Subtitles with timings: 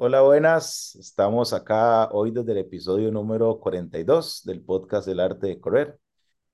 [0.00, 0.94] Hola, buenas.
[0.96, 5.98] Estamos acá hoy desde el episodio número 42 del podcast del arte de correr.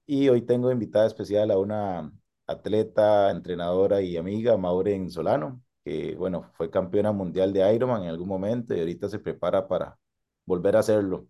[0.07, 2.11] Y hoy tengo invitada especial a una
[2.47, 8.29] atleta, entrenadora y amiga, Maureen Solano, que, bueno, fue campeona mundial de Ironman en algún
[8.29, 9.99] momento y ahorita se prepara para
[10.47, 11.27] volver a hacerlo.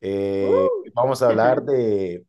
[0.00, 0.90] Eh, Uh.
[0.94, 2.26] vamos a hablar de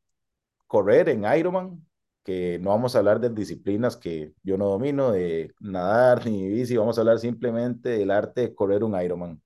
[0.68, 1.86] correr en Ironman,
[2.24, 6.78] que no vamos a hablar de disciplinas que yo no domino, de nadar ni bici,
[6.78, 9.42] vamos a hablar simplemente del arte de correr un Ironman.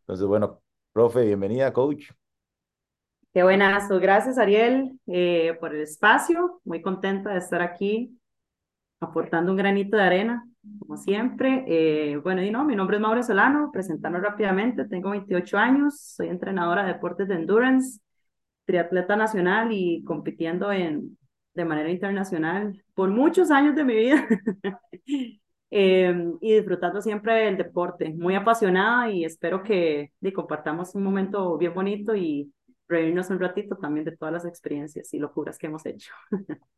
[0.00, 0.60] Entonces, bueno,
[0.92, 2.10] profe, bienvenida, coach.
[3.32, 3.98] Qué buenazo.
[3.98, 6.60] Gracias, Ariel, eh, por el espacio.
[6.64, 8.18] Muy contenta de estar aquí
[9.00, 10.46] aportando un granito de arena,
[10.78, 11.64] como siempre.
[11.66, 14.84] Eh, bueno, y no, mi nombre es Mauro Solano, presentando rápidamente.
[14.86, 18.00] Tengo 28 años, soy entrenadora de deportes de endurance,
[18.66, 21.16] triatleta nacional y compitiendo en,
[21.54, 24.26] de manera internacional por muchos años de mi vida.
[25.74, 31.56] Eh, y disfrutando siempre del deporte, muy apasionada y espero que y compartamos un momento
[31.56, 32.52] bien bonito y
[32.88, 36.12] reírnos un ratito también de todas las experiencias y locuras que hemos hecho.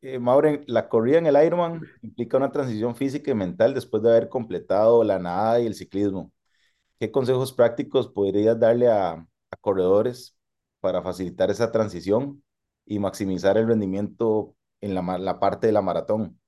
[0.00, 4.10] Eh, Maureen, la corrida en el Ironman implica una transición física y mental después de
[4.10, 6.30] haber completado la nadada y el ciclismo.
[7.00, 9.26] ¿Qué consejos prácticos podrías darle a
[9.60, 10.36] corredores
[10.80, 12.44] para facilitar esa transición
[12.88, 16.40] y maximizar el rendimiento en la, la parte de la maratón?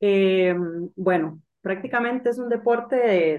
[0.00, 0.54] Eh,
[0.96, 2.96] bueno, prácticamente es un deporte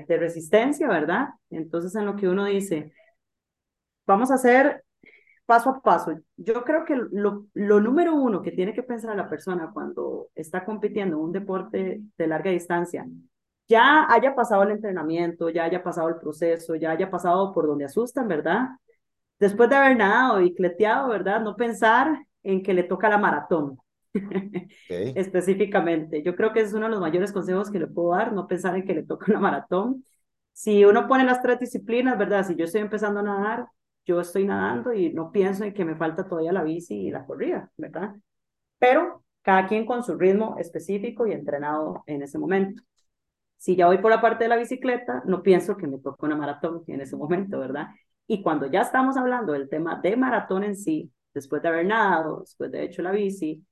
[0.07, 1.29] de, resistencia, ¿verdad?
[1.49, 2.93] Entonces en lo que uno dice,
[4.07, 4.85] vamos a hacer
[5.45, 6.17] paso a paso.
[6.37, 10.63] Yo creo que lo, lo número uno que tiene que pensar la persona cuando está
[10.63, 13.05] compitiendo en un deporte de larga distancia,
[13.67, 17.85] ya haya pasado el entrenamiento, ya haya pasado el proceso, ya haya pasado por donde
[17.85, 18.69] asustan, ¿verdad?
[19.39, 21.41] Después de haber nadado y cleteado, ¿verdad?
[21.41, 23.77] No pensar en que le toca la maratón.
[25.13, 28.47] Específicamente, yo creo que es uno de los mayores consejos que le puedo dar, no
[28.47, 30.03] pensar en que le toca una maratón.
[30.53, 32.45] Si uno pone las tres disciplinas, ¿verdad?
[32.45, 33.67] Si yo estoy empezando a nadar,
[34.05, 37.25] yo estoy nadando y no pienso en que me falta todavía la bici y la
[37.25, 38.15] corrida, ¿verdad?
[38.79, 42.83] Pero cada quien con su ritmo específico y entrenado en ese momento.
[43.57, 46.35] Si ya voy por la parte de la bicicleta, no pienso que me toca una
[46.35, 47.87] maratón en ese momento, ¿verdad?
[48.27, 52.41] Y cuando ya estamos hablando del tema de maratón en sí, después de haber nadado,
[52.41, 53.65] después de hecho la bici,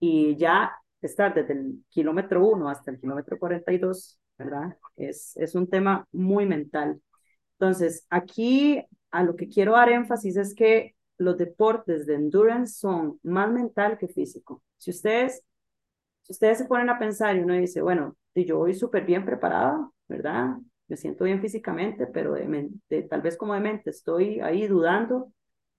[0.00, 0.72] y ya
[1.02, 4.76] estar desde el kilómetro 1 hasta el kilómetro 42, ¿verdad?
[4.96, 7.00] Es, es un tema muy mental.
[7.58, 13.20] Entonces, aquí a lo que quiero dar énfasis es que los deportes de endurance son
[13.22, 14.62] más mental que físico.
[14.78, 15.42] Si ustedes,
[16.22, 19.90] si ustedes se ponen a pensar y uno dice, bueno, yo voy súper bien preparada,
[20.08, 20.56] ¿verdad?
[20.88, 25.32] Me siento bien físicamente, pero de, tal vez como de mente estoy ahí dudando,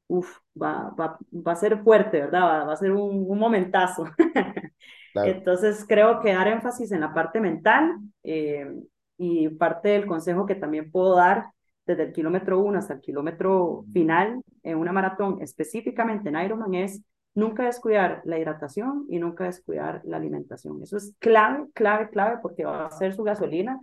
[0.07, 2.41] uf, va, va, va a ser fuerte, ¿verdad?
[2.41, 4.05] Va, va a ser un, un momentazo.
[5.13, 5.31] Claro.
[5.31, 8.69] Entonces, creo que dar énfasis en la parte mental eh,
[9.17, 11.45] y parte del consejo que también puedo dar
[11.85, 17.01] desde el kilómetro 1 hasta el kilómetro final en una maratón, específicamente en Ironman, es
[17.33, 20.81] nunca descuidar la hidratación y nunca descuidar la alimentación.
[20.81, 23.79] Eso es clave, clave, clave, porque va a ser su gasolina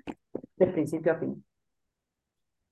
[0.66, 1.44] de principio a fin.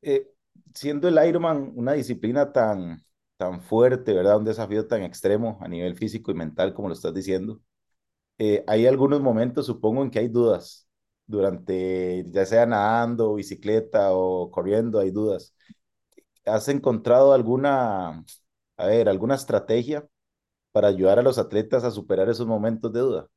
[0.02, 0.26] Eh,
[0.74, 3.02] siendo el Ironman una disciplina tan,
[3.36, 4.38] tan fuerte, ¿verdad?
[4.38, 7.60] Un desafío tan extremo a nivel físico y mental, como lo estás diciendo,
[8.38, 10.88] eh, hay algunos momentos, supongo, en que hay dudas.
[11.26, 15.54] Durante, ya sea nadando, bicicleta o corriendo, hay dudas.
[16.46, 18.24] ¿Has encontrado alguna,
[18.76, 20.06] a ver, alguna estrategia
[20.72, 23.28] para ayudar a los atletas a superar esos momentos de duda?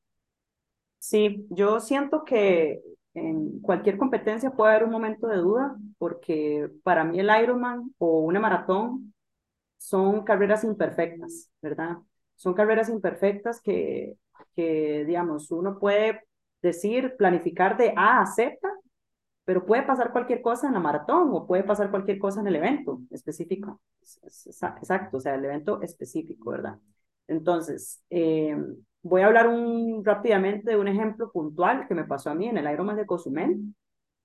[0.98, 2.82] Sí, yo siento que
[3.14, 8.20] en cualquier competencia puede haber un momento de duda, porque para mí el Ironman o
[8.20, 9.14] una maratón
[9.78, 11.98] son carreras imperfectas, ¿verdad?
[12.36, 14.16] Son carreras imperfectas que,
[14.56, 16.22] que, digamos, uno puede
[16.62, 18.58] decir, planificar de A a Z,
[19.44, 22.56] pero puede pasar cualquier cosa en la maratón o puede pasar cualquier cosa en el
[22.56, 23.80] evento específico.
[24.02, 26.78] Es- es- es- Exacto, o sea, el evento específico, ¿verdad?
[27.28, 28.56] Entonces, eh,
[29.04, 32.58] voy a hablar un, rápidamente de un ejemplo puntual que me pasó a mí en
[32.58, 33.58] el Ironman de Cozumel.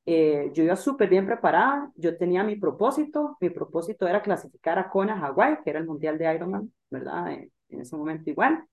[0.06, 4.90] Eh, yo iba súper bien preparada, yo tenía mi propósito, mi propósito era clasificar a
[4.90, 7.31] Kona, Hawái, que era el mundial de Ironman, ¿verdad?
[7.34, 8.66] En, en ese momento igual.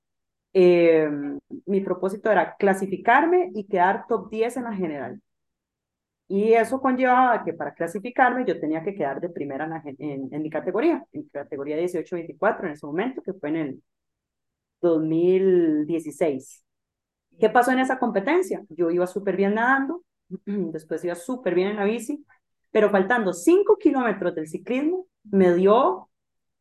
[0.55, 1.09] Eh,
[1.67, 5.21] mi propósito era clasificarme y quedar top 10 en la general.
[6.29, 10.29] Y eso conllevaba que para clasificarme yo tenía que quedar de primera en, la en,
[10.33, 13.83] en mi categoría, en categoría 18-24 en ese momento, que fue en el
[14.87, 16.65] 2016.
[17.39, 18.65] ¿Qué pasó en esa competencia?
[18.71, 20.03] Yo iba súper bien nadando,
[20.47, 22.25] después iba súper bien en la bici,
[22.71, 26.11] pero faltando 5 kilómetros del ciclismo, me dio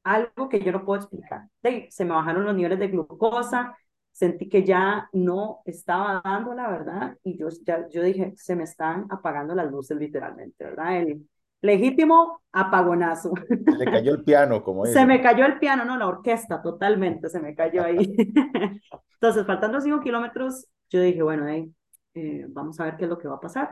[0.04, 1.50] algo que yo no puedo explicar.
[1.90, 3.76] Se me bajaron los niveles de glucosa,
[4.12, 8.64] sentí que ya no estaba dando la verdad y yo, ya, yo dije, se me
[8.64, 11.02] están apagando las luces literalmente, ¿verdad?
[11.02, 11.28] El
[11.62, 13.34] legítimo apagonazo.
[13.48, 17.30] Se le cayó el piano, como Se me cayó el piano, no, la orquesta totalmente
[17.30, 18.16] se me cayó ahí.
[19.14, 21.74] Entonces, faltando cinco kilómetros, yo dije, bueno, hey,
[22.14, 23.70] eh, vamos a ver qué es lo que va a pasar.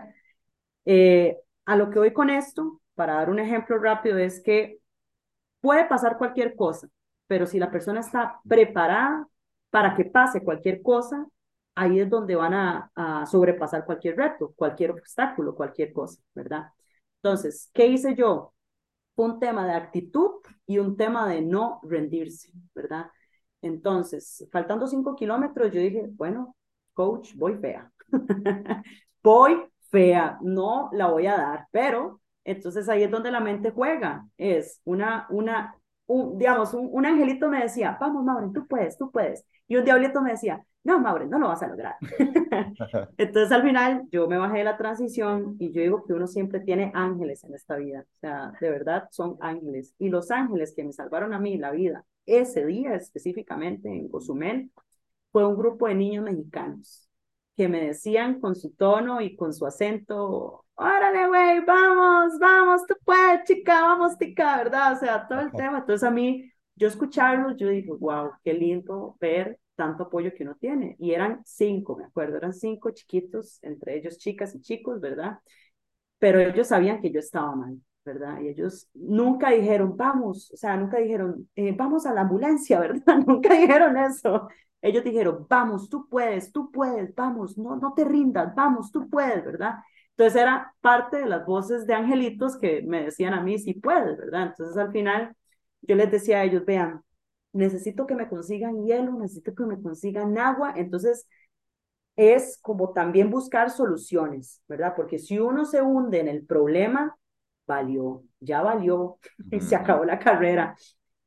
[0.86, 4.80] Eh, a lo que voy con esto, para dar un ejemplo rápido, es que
[5.62, 6.88] puede pasar cualquier cosa,
[7.28, 9.28] pero si la persona está preparada
[9.70, 11.26] para que pase cualquier cosa,
[11.76, 16.66] ahí es donde van a, a, sobrepasar cualquier reto, cualquier obstáculo, cualquier cosa, ¿verdad?
[17.24, 18.54] Entonces, ¿qué hice yo?
[19.16, 20.32] Un tema de actitud
[20.68, 23.08] y un tema de no rendirse, ¿verdad?
[23.62, 26.56] Entonces, faltando cinco kilómetros, yo dije, bueno,
[26.94, 27.92] coach, voy fea.
[29.24, 29.58] voy
[29.92, 34.82] fea, no la voy a dar, pero entonces ahí es donde la mente juega, es
[34.86, 35.76] una, una,
[36.08, 39.46] un, digamos, un, un angelito me decía, vamos, Maureen, tú puedes, tú puedes.
[39.68, 41.96] Y un diablito me decía, no, Maureen, no lo vas a lograr.
[43.18, 46.60] Entonces al final yo me bajé de la transición y yo digo que uno siempre
[46.60, 48.02] tiene ángeles en esta vida.
[48.02, 49.94] O sea, de verdad son ángeles.
[49.98, 54.72] Y los ángeles que me salvaron a mí la vida ese día específicamente en Cozumel
[55.32, 57.10] fue un grupo de niños mexicanos
[57.56, 62.96] que me decían con su tono y con su acento, órale, güey, vamos, vamos, tú
[63.06, 64.94] puedes, chica, vamos, tica, ¿verdad?
[64.94, 65.80] O sea, todo el tema.
[65.80, 70.56] Entonces a mí, yo escucharlos, yo dije, wow, qué lindo ver tanto apoyo que uno
[70.56, 70.96] tiene.
[71.00, 75.40] Y eran cinco, me acuerdo, eran cinco chiquitos, entre ellos chicas y chicos, ¿verdad?
[76.20, 78.40] Pero ellos sabían que yo estaba mal, ¿verdad?
[78.42, 83.18] Y ellos nunca dijeron, vamos, o sea, nunca dijeron, eh, vamos a la ambulancia, ¿verdad?
[83.28, 84.48] nunca dijeron eso.
[84.82, 89.44] Ellos dijeron, vamos, tú puedes, tú puedes, vamos, no, no te rindas, vamos, tú puedes,
[89.46, 89.76] ¿verdad?
[90.12, 94.18] Entonces era parte de las voces de angelitos que me decían a mí, sí puedes,
[94.18, 94.48] ¿verdad?
[94.48, 95.36] Entonces al final
[95.82, 97.02] yo les decía a ellos, vean,
[97.54, 101.28] necesito que me consigan hielo, necesito que me consigan agua, entonces
[102.16, 104.94] es como también buscar soluciones, ¿verdad?
[104.96, 107.18] Porque si uno se hunde en el problema,
[107.66, 109.18] valió, ya valió,
[109.52, 110.76] y se acabó la carrera.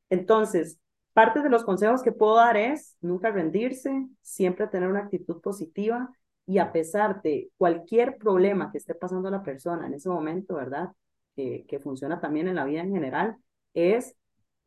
[0.09, 0.79] Entonces,
[1.13, 6.09] parte de los consejos que puedo dar es nunca rendirse, siempre tener una actitud positiva
[6.45, 10.55] y a pesar de cualquier problema que esté pasando a la persona en ese momento,
[10.55, 10.91] ¿verdad?
[11.35, 13.37] Que funciona también en la vida en general,
[13.73, 14.15] es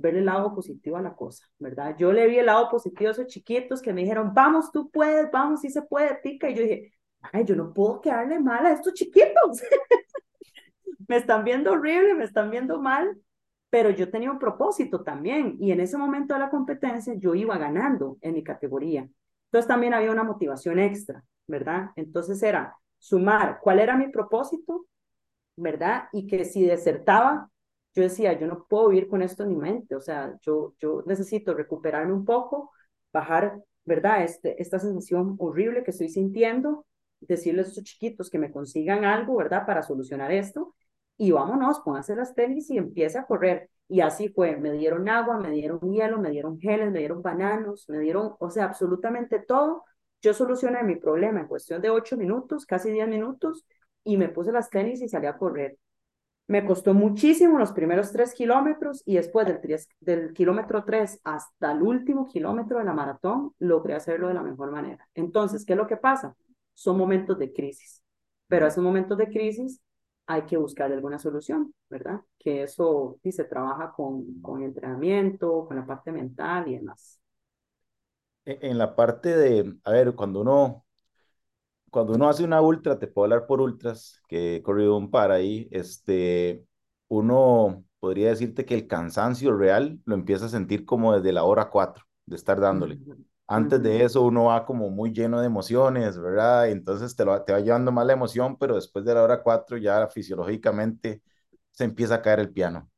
[0.00, 1.96] ver el lado positivo a la cosa, ¿verdad?
[1.98, 5.30] Yo le vi el lado positivo a esos chiquitos que me dijeron, vamos, tú puedes,
[5.30, 8.72] vamos, sí se puede, tica, y yo dije, ay, yo no puedo quedarle mal a
[8.72, 9.62] estos chiquitos.
[11.08, 13.20] me están viendo horrible, me están viendo mal,
[13.68, 17.58] pero yo tenía un propósito también y en ese momento de la competencia yo iba
[17.58, 19.08] ganando en mi categoría.
[19.46, 21.90] Entonces también había una motivación extra, ¿verdad?
[21.96, 24.86] Entonces era sumar cuál era mi propósito,
[25.56, 26.04] ¿verdad?
[26.12, 27.49] Y que si desertaba,
[27.94, 31.02] yo decía, yo no puedo vivir con esto en mi mente, o sea, yo, yo
[31.06, 32.72] necesito recuperarme un poco,
[33.12, 34.22] bajar, ¿verdad?
[34.24, 36.86] Este, esta sensación horrible que estoy sintiendo,
[37.20, 39.66] decirles a esos chiquitos que me consigan algo, ¿verdad?
[39.66, 40.74] Para solucionar esto
[41.16, 43.68] y vámonos, pónganse las tenis y empiece a correr.
[43.88, 47.88] Y así fue, me dieron agua, me dieron hielo, me dieron geles, me dieron bananos,
[47.88, 49.84] me dieron, o sea, absolutamente todo.
[50.22, 53.66] Yo solucioné mi problema en cuestión de ocho minutos, casi diez minutos,
[54.04, 55.76] y me puse las tenis y salí a correr.
[56.50, 59.46] Me costó muchísimo los primeros tres kilómetros y después
[60.00, 64.72] del, kilómetro tres hasta el último kilómetro de la maratón, logré hacerlo de la mejor
[64.72, 65.08] manera.
[65.14, 66.34] Entonces, ¿qué es lo que pasa?
[66.74, 68.02] Son momentos de crisis,
[68.48, 69.80] pero esos momentos de crisis
[70.26, 72.20] hay que buscar alguna solución, ¿verdad?
[72.36, 77.20] Que eso sí se trabaja con, con entrenamiento, con la parte mental y demás.
[78.44, 80.84] E, en la parte de, a ver, cuando uno,
[81.90, 85.30] cuando uno hace una ultra, te puedo hablar por ultras, que he corrido un par
[85.30, 86.64] ahí, este,
[87.08, 91.68] uno podría decirte que el cansancio real lo empieza a sentir como desde la hora
[91.68, 92.98] 4 de estar dándole.
[93.46, 96.70] Antes de eso uno va como muy lleno de emociones, ¿verdad?
[96.70, 99.76] Entonces te, lo, te va llevando más la emoción, pero después de la hora cuatro
[99.76, 101.20] ya fisiológicamente
[101.72, 102.88] se empieza a caer el piano.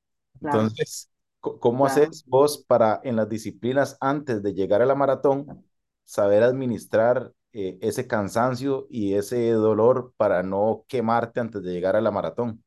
[0.40, 5.64] Entonces, ¿cómo haces vos para en las disciplinas antes de llegar a la maratón
[6.04, 12.00] saber administrar eh, ese cansancio y ese dolor para no quemarte antes de llegar a
[12.00, 12.62] la maratón?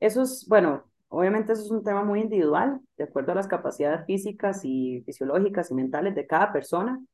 [0.00, 4.06] Eso es, bueno, Obviamente eso es un tema muy individual, de acuerdo a las capacidades
[4.06, 7.04] físicas y fisiológicas y mentales de cada persona,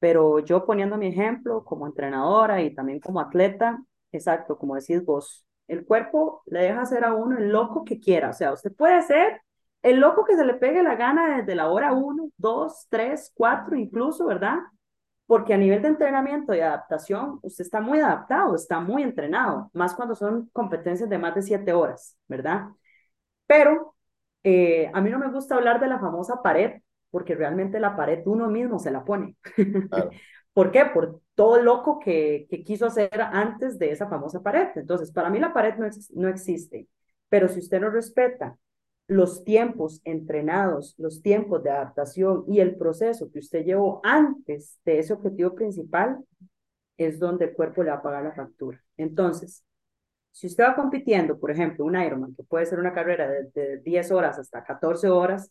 [0.00, 3.80] pero yo poniendo mi ejemplo como entrenadora y también como atleta,
[4.10, 8.30] exacto, como decís vos, el cuerpo le deja hacer a uno el loco que quiera,
[8.30, 9.40] o sea, usted puede ser
[9.82, 13.76] el loco que se le pegue la gana desde la hora 1, 2, 3, 4
[13.76, 14.58] incluso, ¿verdad?
[15.26, 19.94] Porque a nivel de entrenamiento y adaptación, usted está muy adaptado, está muy entrenado, más
[19.94, 22.68] cuando son competencias de más de 7 horas, ¿verdad?
[23.46, 23.94] Pero
[24.42, 28.22] eh, a mí no me gusta hablar de la famosa pared, porque realmente la pared
[28.26, 29.36] uno mismo se la pone.
[29.88, 30.10] Claro.
[30.52, 30.84] ¿Por qué?
[30.86, 34.68] Por todo loco que, que quiso hacer antes de esa famosa pared.
[34.76, 36.86] Entonces, para mí la pared no, no existe,
[37.28, 38.56] pero si usted no respeta
[39.06, 44.98] los tiempos entrenados, los tiempos de adaptación y el proceso que usted llevó antes de
[44.98, 46.18] ese objetivo principal,
[46.96, 48.82] es donde el cuerpo le va a pagar la factura.
[48.96, 49.64] Entonces,
[50.32, 53.78] si usted va compitiendo, por ejemplo, un Ironman, que puede ser una carrera de, de
[53.78, 55.50] 10 horas hasta 14 horas,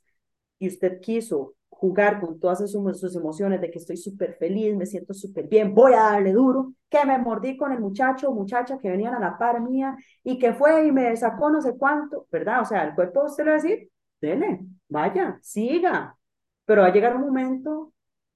[0.60, 4.86] y usted quiso jugar con todas sus, sus emociones de que estoy súper feliz, me
[4.86, 8.80] siento súper bien, voy a darle duro, que me mordí con el muchacho o muchacha
[8.80, 12.26] que venían a la par mía y que fue y me sacó no sé cuánto,
[12.32, 12.62] ¿verdad?
[12.62, 13.90] O sea, el cuerpo usted le va a decir,
[14.22, 16.18] dele, vaya, siga,
[16.64, 17.94] pero va a llegar un momento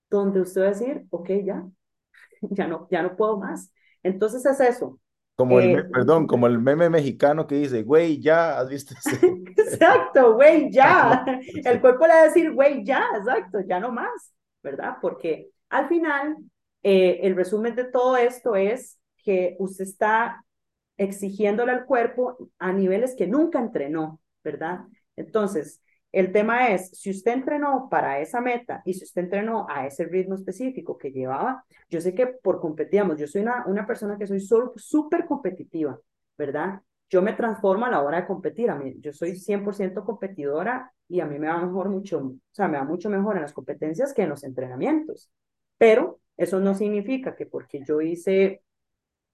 [0.10, 1.66] donde usted va a decir, ok, ya,
[2.42, 3.74] ya no, ya no puedo más.
[4.04, 5.00] Entonces es eso,
[5.38, 8.96] como el, eh, perdón, como el meme mexicano que dice, güey, ya, ¿has visto
[9.56, 11.24] exacto, güey, ya.
[11.64, 14.98] El cuerpo le va a decir, güey, ya, exacto, ya no más, ¿verdad?
[15.00, 16.38] Porque al final,
[16.82, 20.44] eh, el resumen de todo esto es que usted está
[20.98, 24.80] exigiéndole al cuerpo a niveles que nunca entrenó, ¿verdad?
[25.16, 29.86] Entonces, el tema es, si usted entrenó para esa meta y si usted entrenó a
[29.86, 34.18] ese ritmo específico que llevaba, yo sé que por competíamos, yo soy una, una persona
[34.18, 36.00] que soy súper competitiva,
[36.38, 36.82] ¿verdad?
[37.10, 41.20] Yo me transformo a la hora de competir, a mí, yo soy 100% competidora y
[41.20, 44.14] a mí me va mejor mucho, o sea, me va mucho mejor en las competencias
[44.14, 45.30] que en los entrenamientos.
[45.78, 48.62] Pero eso no significa que porque yo hice,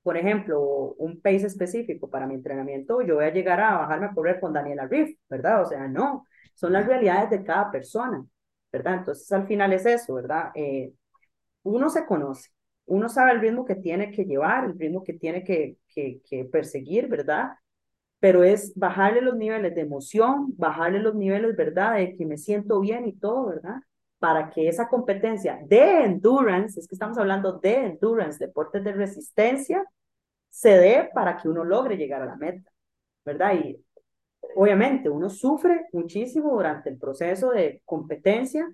[0.04, 0.62] por ejemplo,
[0.98, 4.54] un pace específico para mi entrenamiento, yo voy a llegar a bajarme a correr con
[4.54, 5.62] Daniela Riff, ¿verdad?
[5.64, 6.26] O sea, no,
[6.56, 8.26] son las realidades de cada persona,
[8.72, 8.96] ¿verdad?
[9.00, 10.52] Entonces al final es eso, ¿verdad?
[10.56, 10.94] Eh,
[11.64, 12.50] uno se conoce,
[12.86, 16.46] uno sabe el ritmo que tiene que llevar, el ritmo que tiene que, que, que
[16.46, 17.54] perseguir, ¿verdad?
[18.20, 21.96] Pero es bajarle los niveles de emoción, bajarle los niveles, ¿verdad?
[21.98, 23.78] De que me siento bien y todo, ¿verdad?
[24.20, 29.86] Para que esa competencia de endurance, es que estamos hablando de endurance, deportes de resistencia,
[30.50, 32.72] se dé para que uno logre llegar a la meta,
[33.26, 33.56] ¿verdad?
[33.56, 33.84] Y
[34.56, 38.68] obviamente uno sufre muchísimo durante el proceso de competencia,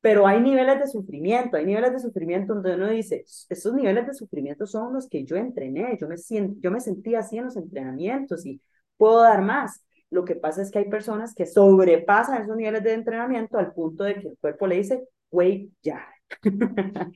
[0.00, 4.14] pero hay niveles de sufrimiento, hay niveles de sufrimiento donde uno dice, esos niveles de
[4.14, 7.56] sufrimiento son los que yo entrené, yo me, siento, yo me sentía así en los
[7.56, 8.60] entrenamientos y
[8.96, 9.84] puedo dar más.
[10.10, 14.04] Lo que pasa es que hay personas que sobrepasan esos niveles de entrenamiento al punto
[14.04, 16.06] de que el cuerpo le dice, güey, ya.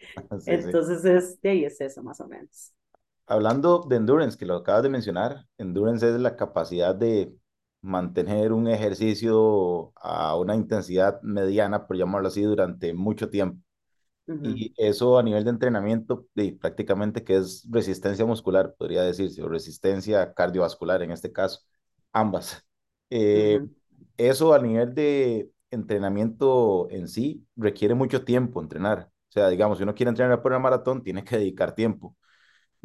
[0.47, 2.73] Entonces Es, es eso más o menos.
[3.27, 7.35] Hablando de endurance, que lo acabas de mencionar, endurance es la capacidad de
[7.87, 13.63] mantener un ejercicio a una intensidad mediana, por llamarlo así, durante mucho tiempo.
[14.43, 19.49] Y eso a nivel de entrenamiento, y prácticamente que es resistencia muscular, podría decirse, o
[19.49, 21.61] resistencia cardiovascular en este caso,
[22.13, 22.65] ambas.
[23.11, 23.61] Eh,
[24.17, 29.11] eso a nivel de entrenamiento en sí requiere mucho tiempo entrenar.
[29.29, 32.17] O sea, digamos, si uno quiere entrenar por una maratón, tiene que dedicar tiempo.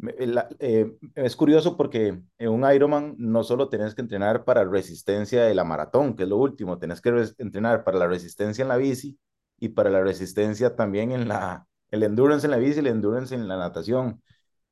[0.08, 5.44] Eh, eh, es curioso porque en un Ironman no solo tenés que entrenar para resistencia
[5.44, 8.76] de la maratón, que es lo último, tenés que entrenar para la resistencia en la
[8.76, 9.18] bici
[9.58, 13.34] y para la resistencia también en la, el endurance en la bici y el endurance
[13.34, 14.20] en la natación.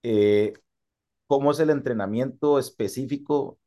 [0.03, 0.53] Eh,
[1.29, 3.59] ¿Cómo es el entrenamiento específico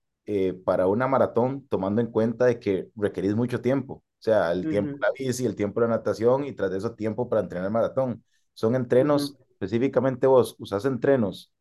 [0.65, 3.96] para una maratón, tomando en cuenta de que requerís mucho tiempo?
[3.96, 6.77] O sea, el tiempo de la bici, el tiempo de la natación y tras de
[6.77, 8.22] eso tiempo para entrenar maratón.
[8.53, 11.52] ¿Son entrenos específicamente vos usás entrenos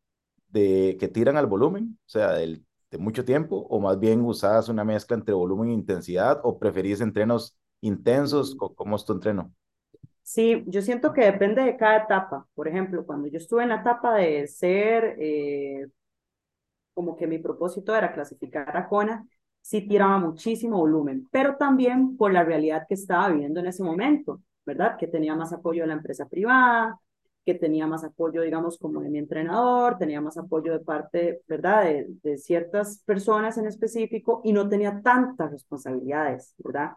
[0.53, 2.61] de, que tiran al volumen, o sea, de
[2.99, 7.57] mucho tiempo, o más bien usás una mezcla entre volumen e intensidad, o preferís entrenos
[7.81, 9.53] intensos, ¿cómo es tu entreno?
[10.21, 12.47] Sí, yo siento que depende de cada etapa.
[12.55, 15.87] Por ejemplo, cuando yo estuve en la etapa de ser, eh,
[16.93, 19.27] como que mi propósito era clasificar a Kona,
[19.61, 24.41] sí tiraba muchísimo volumen, pero también por la realidad que estaba viviendo en ese momento,
[24.65, 24.97] ¿verdad?
[24.97, 26.99] Que tenía más apoyo de la empresa privada,
[27.45, 31.83] que tenía más apoyo, digamos, como de mi entrenador, tenía más apoyo de parte, ¿verdad?,
[31.83, 36.91] de, de ciertas personas en específico y no tenía tantas responsabilidades, ¿verdad?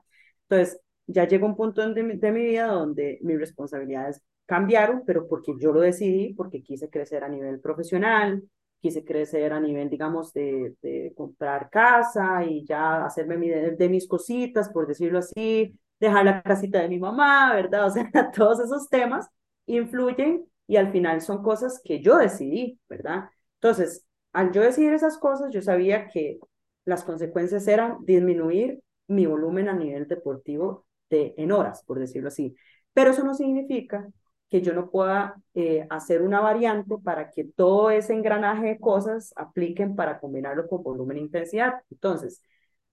[0.48, 5.26] Entonces, ya llegó un punto de mi, de mi vida donde mis responsabilidades cambiaron, pero
[5.28, 8.42] porque yo lo decidí, porque quise crecer a nivel profesional,
[8.80, 13.88] quise crecer a nivel, digamos, de, de comprar casa y ya hacerme mi, de, de,
[13.88, 17.86] mis cositas, por decirlo así, dejar la casita de mi mamá, ¿verdad?
[17.86, 19.28] O sea, todos esos temas
[19.66, 23.30] influyen y al final son cosas que yo decidí, ¿verdad?
[23.54, 26.38] Entonces, al yo decidir esas cosas, yo sabía que
[26.84, 32.54] las consecuencias eran disminuir mi volumen a nivel deportivo de, en horas, por decirlo así.
[32.92, 34.08] Pero eso no significa
[34.48, 39.32] que yo no pueda eh, hacer una variante para que todo ese engranaje de cosas
[39.36, 41.74] apliquen para combinarlo con volumen e intensidad.
[41.90, 42.42] Entonces,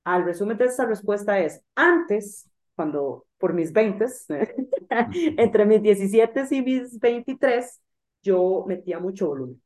[0.04, 4.06] al resumen de esta respuesta es, antes, cuando por mis 20,
[5.38, 7.82] entre mis 17 y mis 23,
[8.22, 9.62] yo metía mucho volumen.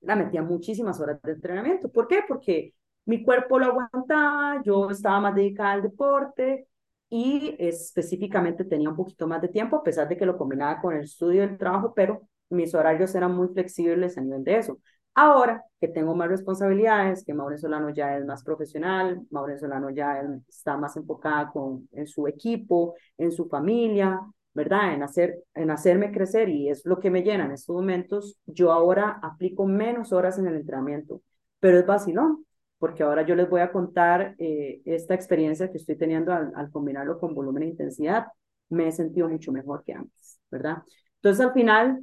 [0.00, 1.88] La metía muchísimas horas de entrenamiento.
[1.88, 2.24] ¿Por qué?
[2.26, 6.66] Porque mi cuerpo lo aguantaba, yo estaba más dedicada al deporte
[7.08, 10.96] y específicamente tenía un poquito más de tiempo, a pesar de que lo combinaba con
[10.96, 14.80] el estudio y el trabajo, pero mis horarios eran muy flexibles a nivel de eso.
[15.18, 20.20] Ahora que tengo más responsabilidades, que Maureen Solano ya es más profesional, Maureen Solano ya
[20.46, 24.20] está más enfocada con, en su equipo, en su familia,
[24.52, 24.92] ¿verdad?
[24.94, 28.38] En, hacer, en hacerme crecer y es lo que me llena en estos momentos.
[28.46, 31.22] Yo ahora aplico menos horas en el entrenamiento,
[31.60, 32.44] pero es vacilón,
[32.78, 36.70] porque ahora yo les voy a contar eh, esta experiencia que estoy teniendo al, al
[36.70, 38.26] combinarlo con volumen e intensidad.
[38.68, 40.82] Me he sentido mucho mejor que antes, ¿verdad?
[41.16, 42.02] Entonces, al final,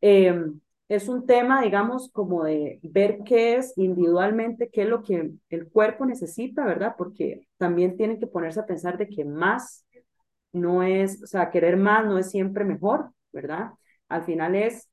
[0.00, 0.34] eh,
[0.90, 5.70] es un tema, digamos, como de ver qué es individualmente, qué es lo que el
[5.70, 6.96] cuerpo necesita, ¿verdad?
[6.98, 9.86] Porque también tienen que ponerse a pensar de que más
[10.52, 13.70] no es, o sea, querer más no es siempre mejor, ¿verdad?
[14.08, 14.90] Al final es,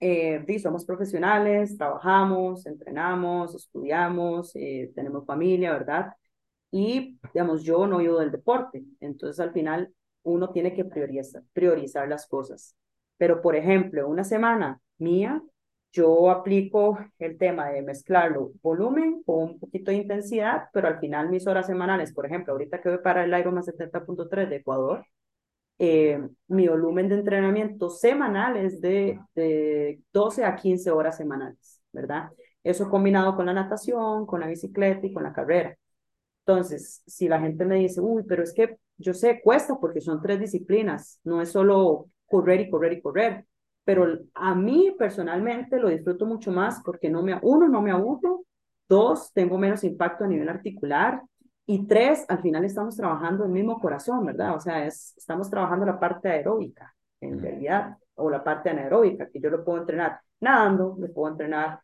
[0.00, 6.14] eh, somos profesionales, trabajamos, entrenamos, estudiamos, eh, tenemos familia, ¿verdad?
[6.72, 12.08] Y, digamos, yo no vivo del deporte, entonces al final uno tiene que priorizar, priorizar
[12.08, 12.76] las cosas.
[13.18, 15.42] Pero, por ejemplo, una semana mía,
[15.92, 21.28] yo aplico el tema de mezclarlo volumen con un poquito de intensidad, pero al final
[21.28, 25.04] mis horas semanales, por ejemplo, ahorita que voy para el Ironman 70.3 de Ecuador,
[25.78, 32.30] eh, mi volumen de entrenamiento semanal es de, de 12 a 15 horas semanales, ¿verdad?
[32.64, 35.76] Eso combinado con la natación, con la bicicleta y con la carrera.
[36.46, 40.22] Entonces, si la gente me dice, uy, pero es que yo sé, cuesta porque son
[40.22, 43.46] tres disciplinas, no es solo correr y correr y correr
[43.84, 48.44] pero a mí personalmente lo disfruto mucho más porque no me, uno, no me aburro,
[48.88, 51.22] dos, tengo menos impacto a nivel articular
[51.66, 54.56] y tres, al final estamos trabajando el mismo corazón, ¿verdad?
[54.56, 59.40] O sea, es, estamos trabajando la parte aeróbica, en realidad, o la parte anaeróbica, que
[59.40, 61.80] yo lo puedo entrenar nadando, lo puedo entrenar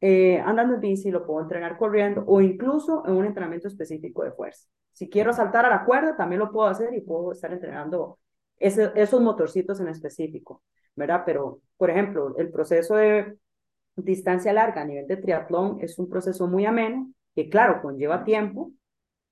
[0.00, 4.32] eh, andando en bici, lo puedo entrenar corriendo o incluso en un entrenamiento específico de
[4.32, 4.66] fuerza.
[4.92, 8.18] Si quiero saltar a la cuerda, también lo puedo hacer y puedo estar entrenando
[8.58, 10.62] ese, esos motorcitos en específico.
[10.96, 11.22] ¿Verdad?
[11.26, 13.36] Pero, por ejemplo, el proceso de
[13.96, 18.72] distancia larga a nivel de triatlón es un proceso muy ameno, que claro, conlleva tiempo,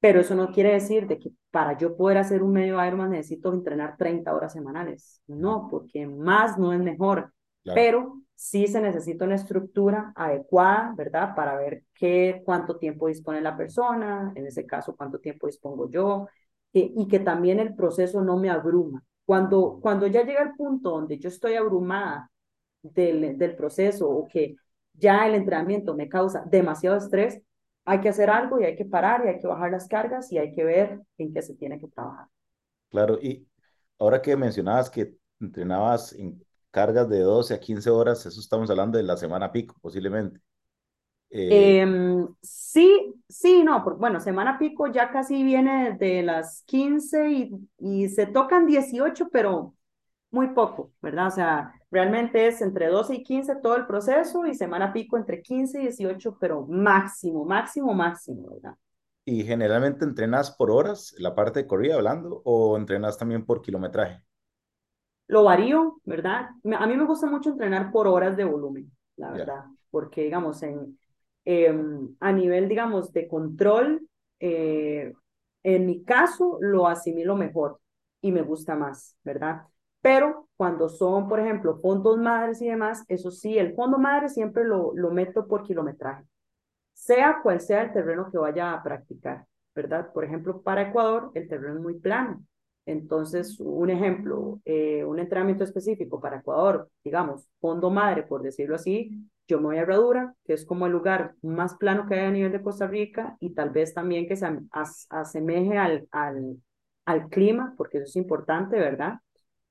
[0.00, 3.52] pero eso no quiere decir de que para yo poder hacer un medio Ironman necesito
[3.52, 5.20] entrenar 30 horas semanales.
[5.26, 11.34] No, porque más no es mejor, pero sí se necesita una estructura adecuada, ¿verdad?
[11.34, 16.26] Para ver qué, cuánto tiempo dispone la persona, en ese caso, cuánto tiempo dispongo yo,
[16.72, 19.04] y que también el proceso no me abruma.
[19.24, 22.30] Cuando, cuando ya llega el punto donde yo estoy abrumada
[22.82, 24.56] del, del proceso o que
[24.94, 27.40] ya el entrenamiento me causa demasiado estrés,
[27.84, 30.38] hay que hacer algo y hay que parar y hay que bajar las cargas y
[30.38, 32.26] hay que ver en qué se tiene que trabajar.
[32.90, 33.46] Claro, y
[33.98, 38.98] ahora que mencionabas que entrenabas en cargas de 12 a 15 horas, eso estamos hablando
[38.98, 40.40] de la semana pico, posiblemente.
[41.30, 47.30] Eh, em, sí, sí, no, porque, bueno, semana pico ya casi viene de las 15
[47.30, 49.74] y, y se tocan 18, pero
[50.30, 51.28] muy poco, ¿verdad?
[51.28, 55.42] O sea, realmente es entre 12 y 15 todo el proceso y semana pico entre
[55.42, 58.76] 15 y 18, pero máximo, máximo, máximo, ¿verdad?
[59.24, 64.22] ¿Y generalmente entrenas por horas, la parte de corrida hablando, o entrenas también por kilometraje?
[65.26, 66.50] Lo varío, ¿verdad?
[66.78, 70.98] A mí me gusta mucho entrenar por horas de volumen, la verdad, porque digamos, en,
[71.44, 74.06] Em, a nivel, digamos, de control,
[74.40, 75.12] eh,
[75.62, 77.80] en mi caso lo asimilo mejor
[78.20, 79.62] y me gusta más, ¿verdad?
[80.02, 84.64] Pero cuando son, por ejemplo, fondos madres y demás, eso sí, el fondo madre siempre
[84.64, 86.24] lo, lo meto por kilometraje,
[86.92, 90.12] sea cual sea el terreno que vaya a practicar, ¿verdad?
[90.12, 92.44] Por ejemplo, para Ecuador, el terreno es muy plano.
[92.86, 99.30] Entonces, un ejemplo, eh, un entrenamiento específico para Ecuador, digamos, fondo madre, por decirlo así,
[99.50, 102.30] yo me voy a Herradura, que es como el lugar más plano que hay a
[102.30, 104.46] nivel de Costa Rica y tal vez también que se
[105.10, 106.56] asemeje al, al,
[107.04, 109.18] al clima, porque eso es importante, ¿verdad?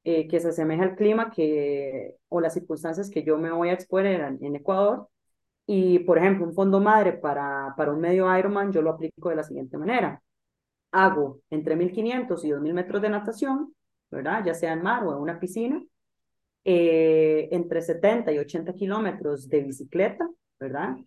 [0.04, 3.74] Eh, que se asemeje al clima que, o las circunstancias que yo me voy a
[3.74, 5.10] exponer en, en Ecuador.
[5.68, 9.36] Y, por ejemplo, un fondo madre para, para un medio Ironman, yo lo aplico de
[9.38, 10.22] la siguiente manera.
[10.92, 13.74] Hago entre 1500 y 2000 metros de natación,
[14.12, 14.44] ¿verdad?
[14.46, 15.84] Ya sea en mar o en una piscina
[16.72, 20.30] eh, entre 70 y 80 kilómetros de bicicleta,
[20.60, 20.98] ¿verdad?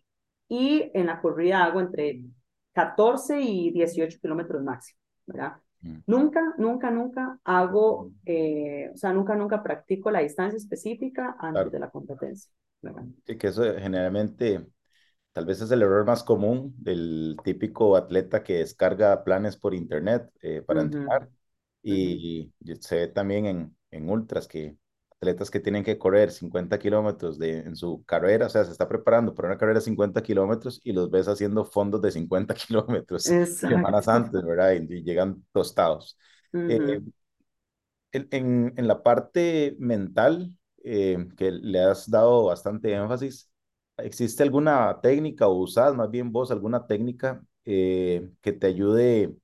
[0.48, 2.24] Y en la corrida hago entre
[2.72, 5.52] 14 y 18 kilómetros máximo, ¿verdad?
[5.84, 6.02] Mm.
[6.06, 11.78] Nunca, nunca, nunca hago, eh, o sea, nunca, nunca practico la distancia específica antes de
[11.78, 12.50] la competencia.
[12.80, 13.04] ¿verdad?
[13.24, 14.66] Sí, que eso generalmente
[15.32, 20.28] tal vez es el error más común del típico atleta que descarga planes por internet
[20.42, 21.30] eh, para entrenar
[21.84, 22.18] Ujú.
[22.18, 24.76] y se ve también en, en ultras que
[25.22, 28.88] atletas que tienen que correr 50 kilómetros de, en su carrera, o sea, se está
[28.88, 33.38] preparando para una carrera de 50 kilómetros y los ves haciendo fondos de 50 kilómetros
[33.62, 34.72] semanas antes, ¿verdad?
[34.72, 36.18] Y, y llegan tostados.
[36.66, 37.04] Eh, Ujú.
[38.12, 43.50] en, en, en la parte mental, eh, que le has dado bastante énfasis,
[43.96, 49.34] ¿existe alguna técnica o usas más bien vos alguna técnica eh, que te ayude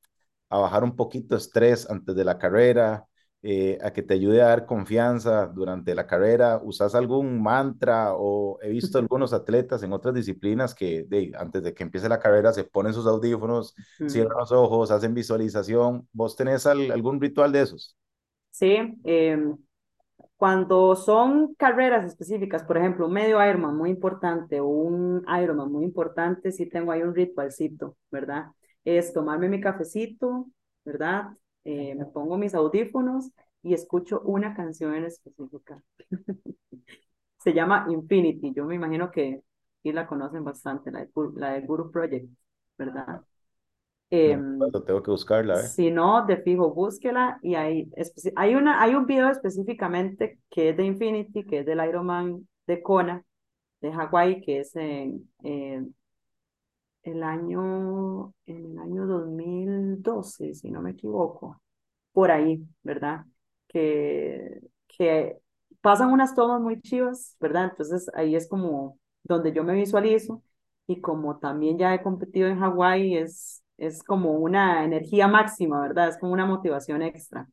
[0.50, 3.07] a bajar un poquito estrés antes de la carrera,
[3.42, 6.60] eh, a que te ayude a dar confianza durante la carrera?
[6.62, 11.74] ¿Usas algún mantra o he visto algunos atletas en otras disciplinas que de, antes de
[11.74, 13.74] que empiece la carrera se ponen sus audífonos,
[14.06, 16.08] cierran los ojos, hacen visualización?
[16.12, 17.96] ¿Vos tenés al, algún ritual de esos?
[18.50, 19.56] Sí, em,
[20.36, 25.84] Cuando son carreras específicas, por ejemplo, un medio Ironman muy importante o un Ironman muy
[25.84, 28.48] importante, sí tengo ahí un ritualcito, ¿verdad?
[28.84, 30.48] Es tomarme mi cafecito,
[30.84, 31.28] ¿verdad?
[31.70, 33.30] Eh, me pongo mis audífonos
[33.62, 35.82] y escucho una canción en específica.
[37.36, 38.54] Se llama Infinity.
[38.54, 39.42] Yo me imagino que
[39.82, 42.26] sí la conocen bastante, la de, la de Guru Project,
[42.78, 43.20] ¿verdad?
[44.10, 45.64] Acuerdo, tengo que buscarla, ¿eh?
[45.64, 47.90] si no, de fijo, búsquela y hay,
[48.36, 52.82] hay, una, hay un video específicamente que es de Infinity, que es del Ironman de
[52.82, 53.22] Kona,
[53.82, 55.94] de Hawái, que es en, en
[57.08, 61.60] el año, en el año 2012, si no me equivoco,
[62.12, 63.24] por ahí, ¿verdad?
[63.68, 65.38] Que, que
[65.80, 67.66] pasan unas tomas muy chivas, ¿verdad?
[67.70, 70.42] Entonces ahí es como donde yo me visualizo
[70.86, 76.08] y como también ya he competido en Hawái, es, es como una energía máxima, ¿verdad?
[76.08, 77.48] Es como una motivación extra.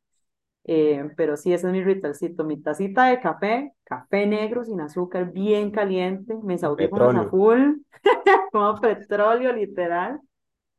[0.65, 5.31] Eh, pero sí, ese es mi ritualcito, mi tacita de café, café negro sin azúcar,
[5.31, 7.75] bien caliente, mis audífonos a full,
[8.51, 10.21] como petróleo literal,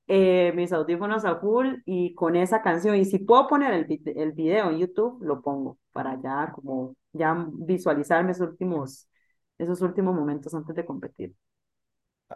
[0.09, 2.97] eh, mis audífonos a full y con esa canción.
[2.97, 7.47] Y si puedo poner el, el video en YouTube, lo pongo para ya como ya
[7.53, 9.09] visualizarme esos últimos,
[9.59, 11.35] esos últimos momentos antes de competir.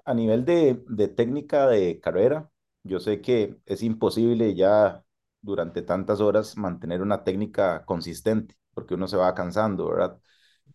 [0.05, 2.51] A nivel de, de técnica de carrera,
[2.85, 5.05] yo sé que es imposible ya
[5.43, 10.19] durante tantas horas mantener una técnica consistente, porque uno se va cansando, ¿verdad?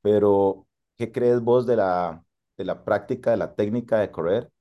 [0.01, 2.23] Pero, ¿qué crees vos de la,
[2.57, 4.51] de la práctica de la técnica de correr?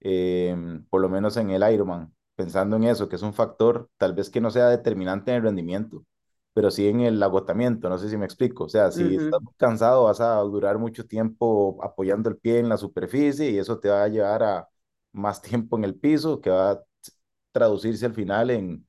[0.00, 0.54] eh,
[0.90, 4.30] por lo menos en el Ironman, pensando en eso, que es un factor tal vez
[4.30, 6.04] que no sea determinante en el rendimiento,
[6.52, 9.44] pero sí en el agotamiento, no sé si me explico, o sea, si estás Ujú.
[9.44, 13.78] muy cansado vas a durar mucho tiempo apoyando el pie en la superficie y eso
[13.80, 14.68] te va a llevar a
[15.12, 16.84] más tiempo en el piso, que va a
[17.52, 18.86] traducirse al final en,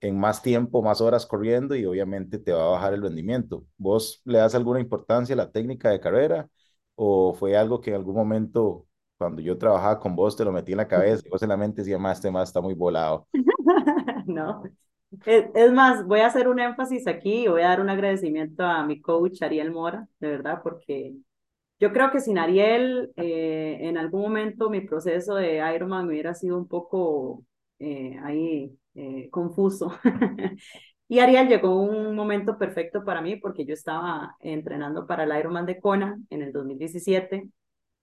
[0.00, 3.64] en más tiempo, más horas corriendo y obviamente te va a bajar el rendimiento.
[3.76, 6.48] ¿Vos le das alguna importancia a la técnica de carrera
[6.94, 8.86] o fue algo que en algún momento,
[9.18, 11.56] cuando yo trabajaba con vos, te lo metí en la cabeza y vos en la
[11.56, 13.26] mente decías, más, este más está muy volado?
[14.26, 14.62] No.
[15.24, 18.64] Es, es más, voy a hacer un énfasis aquí y voy a dar un agradecimiento
[18.64, 21.14] a mi coach Ariel Mora, de verdad, porque
[21.80, 26.58] Yo creo que sin Ariel, eh, en algún momento mi proceso de Ironman hubiera sido
[26.58, 27.44] un poco
[27.80, 29.92] eh, ahí eh, confuso.
[31.10, 35.64] Y Ariel llegó un momento perfecto para mí porque yo estaba entrenando para el Ironman
[35.64, 37.48] de Kona en el 2017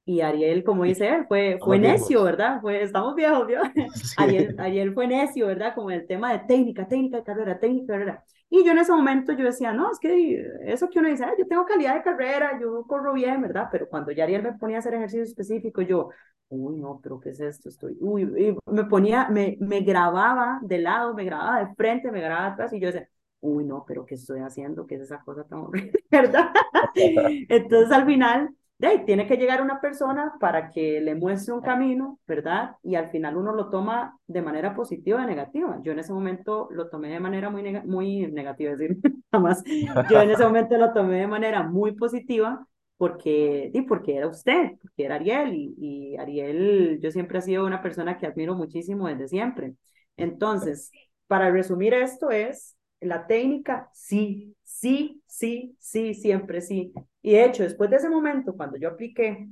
[0.08, 2.24] y Ariel, como dice él, fue, fue necio.
[2.24, 2.62] ¿verdad?
[2.62, 3.60] Fue, estamos viejos, ¿vio?
[3.96, 4.14] Sí.
[4.18, 5.74] Ariel, Ariel fue necio, ¿verdad?
[5.74, 8.24] Como el tema de técnica, técnica de carrera, técnica de carrera.
[8.50, 11.48] Y yo en ese momento yo decía, no, es que eso que uno dice, yo
[11.48, 13.68] tengo calidad de carrera, yo corro bien, ¿verdad?
[13.72, 16.10] Pero cuando ya Ariel me ponía a hacer ejercicio específico, yo,
[16.50, 17.70] uy, no, pero ¿qué es esto?
[17.70, 22.22] Estoy, uy, y me ponía, me, me grababa de lado, me grababa de frente, me
[22.22, 23.10] grababa atrás y yo decía,
[23.42, 24.86] uy, no, pero ¿qué estoy haciendo?
[24.86, 26.04] ¿Qué es esa cosa tan horrible?
[26.12, 26.52] ¿Verdad?
[26.94, 31.62] Entonces al final de ahí, tiene que llegar una persona para que le muestre un
[31.62, 32.76] camino, ¿verdad?
[32.84, 35.80] Y al final uno lo toma de manera positiva o negativa.
[35.82, 38.98] Yo en ese momento lo tomé de manera muy, neg muy negativa, es decir,
[39.32, 39.64] jamás.
[40.10, 44.74] Yo en ese momento lo tomé de manera muy positiva porque, y porque era usted,
[44.82, 49.08] porque era Ariel, y, y Ariel, yo siempre he sido una persona que admiro muchísimo
[49.08, 49.76] desde siempre.
[50.18, 50.92] Entonces,
[51.28, 56.94] para resumir esto es, la técnica, sí, sí, sí, sí, siempre sí.
[57.22, 59.48] Y de hecho, después de ese momento, cuando yo apliqué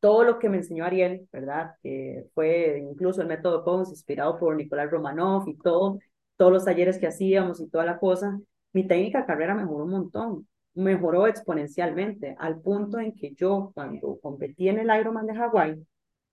[0.00, 1.76] todo lo que me enseñó Ariel, ¿verdad?
[1.82, 5.98] Que fue incluso el método Pons, inspirado por Nicolás Romanov y todo,
[6.36, 8.38] todos los talleres que hacíamos y toda la cosa,
[8.72, 14.18] mi técnica de carrera mejoró un montón, mejoró exponencialmente, al punto en que yo, cuando
[14.20, 15.86] competí en el Ironman de Hawái,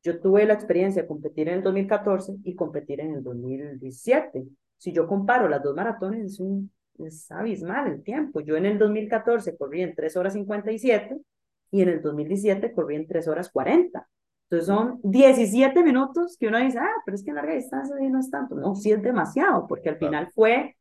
[0.04, 4.46] yo tuve la experiencia de competir en el 2014 y competir en el 2017.
[4.82, 8.42] Si yo comparo las dos maratones, es, un, es abismal el tiempo.
[8.42, 11.22] Yo en el 2014 corrí en 3 horas 57
[11.70, 14.10] y en el 2017 corrí en 3 horas 40.
[14.50, 18.20] Entonces son 17 minutos que uno dice, ah, pero es que en larga distancia no
[18.20, 18.56] es tanto.
[18.56, 20.76] No, sí es demasiado, porque al final fue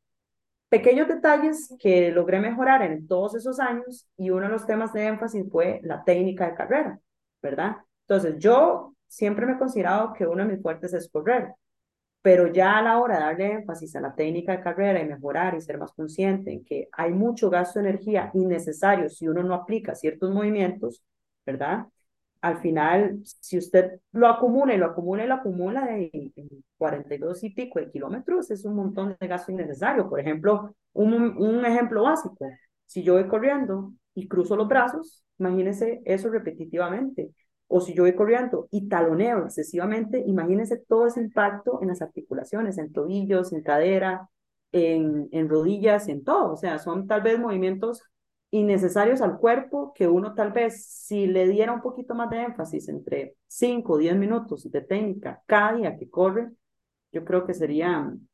[0.70, 5.08] pequeños detalles que logré mejorar en todos esos años y uno de los temas de
[5.08, 6.98] énfasis fue la técnica de carrera,
[7.42, 7.76] ¿verdad?
[8.08, 11.52] Entonces, yo siempre me he considerado que uno de mis fuertes es correr,
[12.22, 15.54] pero ya a la hora de darle énfasis a la técnica de carrera y mejorar
[15.54, 19.54] y ser más consciente en que hay mucho gasto de energía innecesario si uno no
[19.54, 21.02] aplica ciertos movimientos,
[21.46, 21.86] ¿verdad?
[22.42, 26.32] Al final, si usted lo acumula y lo acumula y lo acumula en,
[26.78, 30.08] 42 y pico de kilómetros, es un montón de gasto innecesario.
[30.08, 32.46] Por ejemplo, un ejemplo básico,
[32.86, 37.30] si yo voy corriendo y cruzo los brazos, imagínese eso repetitivamente
[37.72, 42.78] o si yo voy corriendo y taloneo excesivamente, imagínense todo ese impacto en las articulaciones,
[42.78, 44.28] en tobillos, en cadera,
[44.72, 46.52] en, rodillas, en todo.
[46.52, 48.02] O sea, son tal vez movimientos
[48.50, 52.88] innecesarios al cuerpo que uno tal vez si le diera un poquito más de énfasis
[52.88, 56.50] entre 5 o 10 minutos de técnica cada día que corre,
[57.12, 58.28] yo creo que serían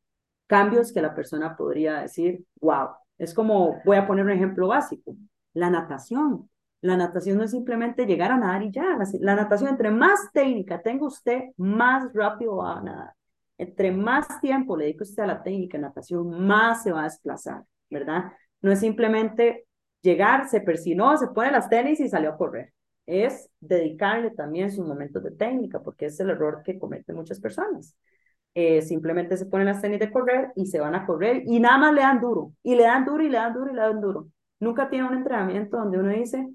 [0.47, 5.15] cambios que la persona podría decir, wow, es como, voy a poner un ejemplo básico,
[5.53, 6.49] la natación.
[6.87, 8.97] La natación no es simplemente llegar a nadar y ya.
[9.21, 13.13] La, natación, entre más técnica tenga usted, más rápido va a nadar.
[13.59, 17.05] Entre más tiempo le dedique usted a la técnica de natación, más se va a
[17.05, 18.33] desplazar, ¿verdad?
[18.61, 19.67] No es simplemente
[20.01, 22.73] llegar, se persinó, se pone las tenis y salió a correr.
[23.05, 27.97] Es dedicarle también sus momentos de técnica, porque es el error que cometen muchas personas.
[28.55, 31.79] Eh, simplemente se ponen las tenis de correr y se van a correr y nada
[31.79, 34.01] más le dan duro, y le dan duro y le dan duro y le dan
[34.01, 34.29] duro.
[34.61, 36.47] Nunca tiene un entrenamiento donde uno dice,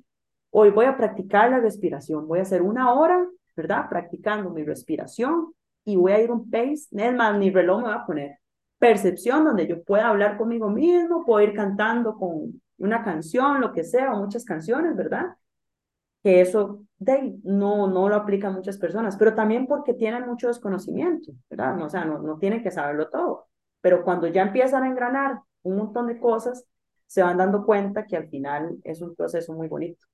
[0.53, 3.87] Hoy voy a practicar la respiración, voy a hacer una hora, ¿verdad?
[3.89, 5.53] Practicando mi respiración
[5.85, 8.37] y voy a ir un pace, es más, mi reloj me va a poner
[8.77, 13.83] percepción donde yo pueda hablar conmigo mismo, puedo ir cantando con una canción, lo que
[13.85, 15.37] sea, o muchas canciones, ¿verdad?
[16.21, 21.31] Que eso de, no, no lo aplican muchas personas, pero también porque tienen mucho desconocimiento,
[21.49, 21.81] ¿verdad?
[21.81, 23.47] o sea, no, no tienen que saberlo todo,
[23.79, 26.65] pero cuando ya empiezan a engranar un montón de cosas,
[27.07, 30.05] se van dando cuenta que al final es un proceso muy bonito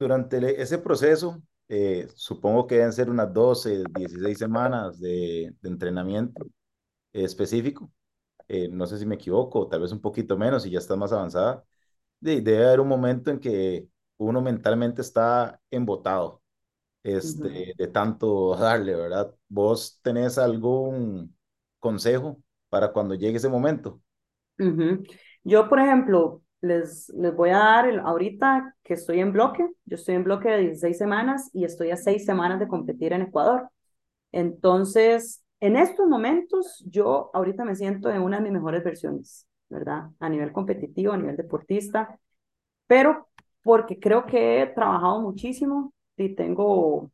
[0.00, 6.46] durante ese proceso, eh, supongo que deben ser unas 12, 16 semanas de, entrenamiento
[7.12, 7.92] específico.
[8.48, 11.12] Eh, no sé si me equivoco, tal vez un poquito menos y ya está más
[11.12, 11.64] avanzada.
[12.20, 16.42] debe haber un momento en que uno mentalmente está embotado
[17.02, 19.34] este, de tanto darle, ¿verdad?
[19.48, 21.36] ¿Vos tenés algún
[21.78, 24.00] consejo para cuando llegue ese momento?
[25.44, 30.14] Yo, por ejemplo, les, les voy a dar ahorita que estoy en bloque, yo estoy
[30.16, 33.70] en bloque de 16 semanas y estoy a 6 semanas de competir en Ecuador.
[34.32, 40.10] Entonces, en estos momentos, yo ahorita me siento en una de mis mejores versiones, ¿verdad?
[40.20, 42.18] A nivel competitivo, a nivel deportista,
[42.86, 43.28] pero
[43.62, 47.10] porque creo que he trabajado muchísimo y tengo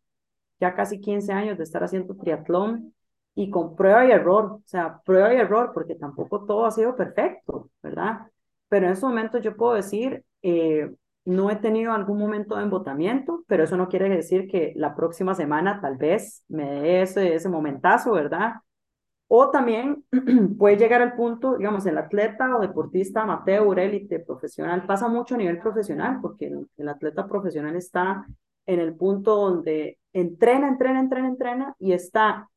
[0.60, 2.94] ya casi 15 años de estar haciendo triatlón
[3.34, 6.96] y con prueba y error, o sea, prueba y error, porque tampoco todo ha sido
[6.96, 8.28] perfecto, ¿verdad?
[8.68, 10.90] Pero en ese momento yo puedo decir, eh,
[11.24, 15.34] no he tenido algún momento de embotamiento, pero eso no quiere decir que la próxima
[15.34, 18.54] semana tal vez me dé ese, ese momentazo, ¿verdad?
[19.28, 20.04] O también
[20.58, 25.38] puede llegar al punto, digamos, el atleta o deportista amateur, élite, profesional, pasa mucho a
[25.38, 28.24] nivel profesional, porque el atleta profesional está
[28.66, 32.48] en el punto donde entrena, entrena, entrena, entrena y está,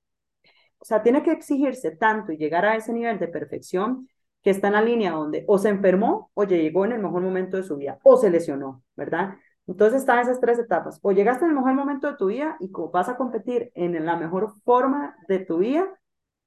[0.80, 4.08] o sea, tiene que exigirse tanto y llegar a ese nivel de perfección
[4.42, 7.58] que está en la línea donde o se enfermó o llegó en el mejor momento
[7.58, 9.36] de su vida o se lesionó, ¿verdad?
[9.68, 11.00] Entonces están esas tres etapas.
[11.04, 14.16] O llegaste en el mejor momento de tu vida y vas a competir en la
[14.16, 15.88] mejor forma de tu vida,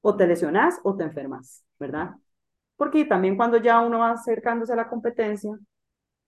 [0.00, 2.16] o te lesionas o te enfermas, ¿verdad?
[2.76, 5.56] Porque también cuando ya uno va acercándose a la competencia,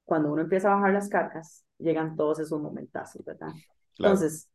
[0.05, 3.48] cuando uno empieza a bajar las cargas, llegan todos esos momentazos, ¿verdad?
[3.98, 4.48] Entonces,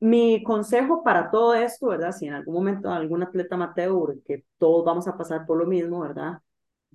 [0.00, 2.12] mi consejo para todo esto, ¿verdad?
[2.12, 6.00] Si en algún momento algún atleta amateur, que todos vamos a pasar por lo mismo,
[6.00, 6.40] ¿verdad?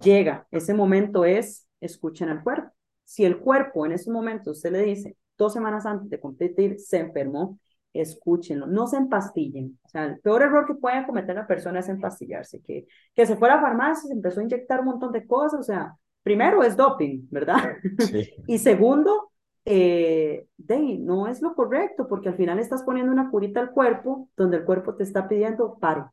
[0.02, 2.72] Llega, ese momento es, escuchen al cuerpo.
[3.04, 7.00] Si el cuerpo en ese momento usted le dice, dos semanas antes de competir, se
[7.00, 7.60] enfermó,
[7.94, 9.80] escúchenlo, no se empastillen.
[9.84, 12.86] O sea, el peor error que puede cometer la persona es empastillarse, que,
[13.16, 15.64] que se fue a la farmacia, se empezó a inyectar un montón de cosas, o
[15.64, 17.78] sea, primero es doping, ¿verdad?
[18.48, 19.32] y segundo,
[19.66, 20.48] eh,
[21.00, 24.66] no es lo correcto, porque al final estás poniendo una curita al cuerpo donde el
[24.66, 26.04] cuerpo te está pidiendo pare,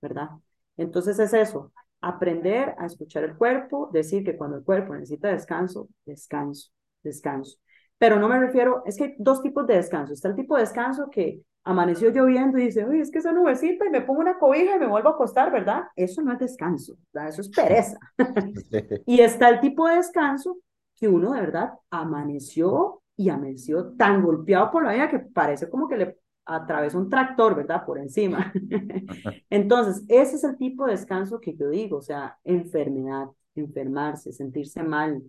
[0.00, 0.30] ¿verdad?
[0.76, 5.88] Entonces es eso, aprender a escuchar el cuerpo, decir que cuando el cuerpo necesita descanso,
[6.04, 6.70] descanso,
[7.02, 7.58] descanso.
[7.98, 10.12] Pero no me refiero, es que hay dos tipos de descanso.
[10.12, 13.86] Está el tipo de descanso que amaneció lloviendo y dice, uy, es que esa nubecita
[13.86, 15.84] y me pongo una cobija y me vuelvo a acostar, ¿verdad?
[15.94, 17.28] Eso no es descanso, ¿verdad?
[17.28, 17.98] eso es pereza.
[19.06, 20.56] y está el tipo de descanso
[20.96, 25.88] que uno de verdad amaneció y amaneció tan golpeado por la vida que parece como
[25.88, 27.84] que le a través de un tractor, ¿verdad?
[27.84, 28.52] Por encima.
[29.50, 33.28] Entonces, ese es el tipo de descanso que yo digo, o sea, enfermedad.
[33.54, 35.22] enfermarse, sentirse mal,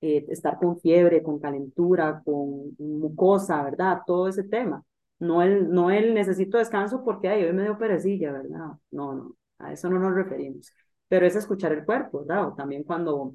[0.00, 4.00] eh, estar con fiebre, con calentura, con mucosa, ¿verdad?
[4.06, 4.82] Todo ese tema.
[5.18, 8.72] No el, no el necesito descanso porque ay, hoy me dio perecilla, ¿verdad?
[8.90, 10.72] No, no, a eso no nos referimos.
[11.08, 12.48] Pero es escuchar el cuerpo, ¿verdad?
[12.48, 13.34] O también cuando,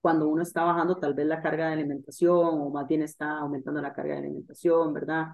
[0.00, 3.80] cuando uno está bajando tal vez la carga de alimentación o más bien está aumentando
[3.82, 5.28] la carga de alimentación, ¿verdad?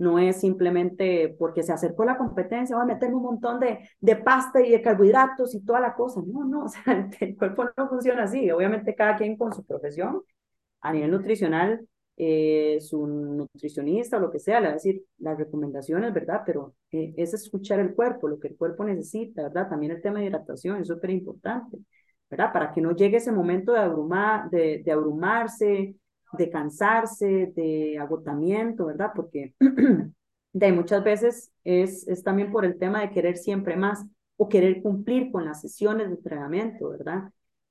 [0.00, 4.16] No es simplemente porque se acercó la competencia, voy a meterme un montón de, de
[4.16, 6.22] pasta y de carbohidratos y toda la cosa.
[6.26, 8.50] No, no, o sea, el cuerpo no funciona así.
[8.50, 10.22] Obviamente cada quien con su profesión,
[10.80, 11.86] a nivel nutricional,
[12.16, 16.42] eh, su nutricionista o lo que sea, le va a decir las recomendaciones, ¿verdad?
[16.46, 19.68] Pero eh, es escuchar el cuerpo, lo que el cuerpo necesita, ¿verdad?
[19.68, 21.78] También el tema de hidratación es súper importante,
[22.30, 22.52] ¿verdad?
[22.52, 25.96] Para que no llegue ese momento de, abrumar, de, de abrumarse,
[26.32, 29.12] de cansarse, de agotamiento, ¿verdad?
[29.14, 29.54] Porque
[30.52, 34.04] de muchas veces es, es también por el tema de querer siempre más
[34.36, 37.30] o querer cumplir con las sesiones de entrenamiento, ¿verdad?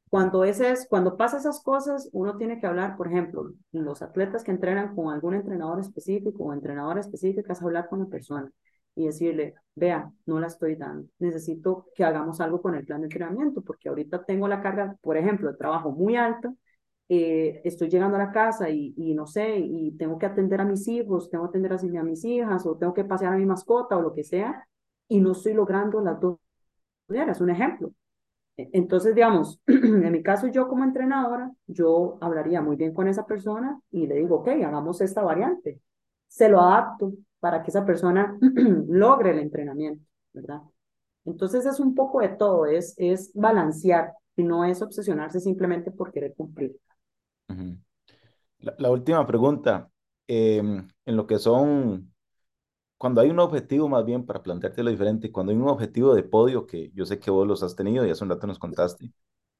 [0.09, 4.43] Cuando, ese es, cuando pasa esas cosas, uno tiene que hablar, por ejemplo, los atletas
[4.43, 8.51] que entrenan con algún entrenador específico o entrenadora específica, es hablar con la persona
[8.95, 13.05] y decirle, vea, no la estoy dando, necesito que hagamos algo con el plan de
[13.07, 16.53] entrenamiento, porque ahorita tengo la carga, por ejemplo, de trabajo muy alta,
[17.11, 20.65] eh, estoy llegando a la casa y, y, no sé, y tengo que atender a
[20.65, 23.97] mis hijos, tengo que atender a, mis hijas, o tengo que pasear a mi mascota,
[23.97, 24.67] o lo que sea,
[25.07, 26.37] y no estoy logrando las dos
[27.09, 27.91] es un ejemplo.
[28.57, 33.25] E, entonces, digamos, en mi caso, yo como entrenadora, yo hablaría muy bien con esa
[33.25, 35.81] persona y le digo, ok, hagamos esta variante.
[36.27, 38.37] Se lo adapto para que esa persona
[38.87, 40.61] logre el entrenamiento, ¿verdad?
[41.25, 46.11] Entonces es un poco de todo, es, es balancear y no es obsesionarse simplemente por
[46.11, 46.77] querer cumplir
[48.59, 49.89] la, última pregunta,
[50.27, 52.13] em, en lo que son,
[52.97, 56.23] cuando hay un objetivo más bien para plantearte lo diferente, cuando hay un objetivo de
[56.23, 59.11] podio, que yo sé que vos los has tenido y hace un rato nos contaste,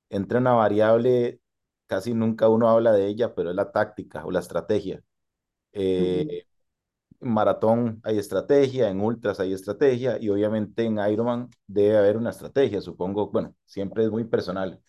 [0.10, 1.42] entra una variable,
[1.88, 5.04] casi nunca uno habla de ella, pero es la táctica o la estrategia.
[5.74, 6.46] Eh,
[7.22, 12.32] en maratón hay estrategia, en ultras hay estrategia y obviamente en Ironman debe haber una
[12.32, 14.82] estrategia, supongo, bueno, siempre es muy personal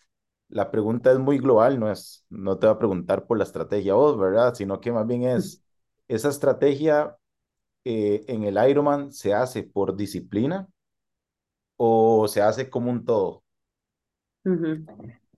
[0.51, 3.93] la pregunta es muy global, no es, no te va a preguntar por la estrategia
[3.93, 4.53] vos, ¿verdad?
[4.53, 5.63] Sino que más bien es,
[6.07, 7.17] esa estrategia
[7.83, 10.67] eh, en el Ironman se hace por disciplina
[11.77, 13.43] o se hace como un todo.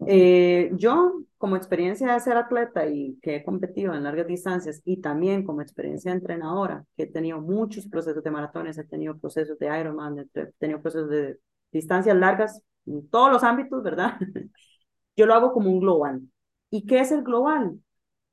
[0.06, 5.00] Eh, yo, como experiencia de ser atleta y que he competido en largas distancias y
[5.00, 9.58] también como experiencia de entrenadora, que he tenido muchos procesos de maratones, he tenido procesos
[9.60, 11.40] de Ironman, he tenido procesos de
[11.72, 14.18] distancias largas en todos los ámbitos, ¿verdad?
[15.16, 16.22] Yo lo hago como un global.
[16.70, 17.80] ¿Y qué es el global?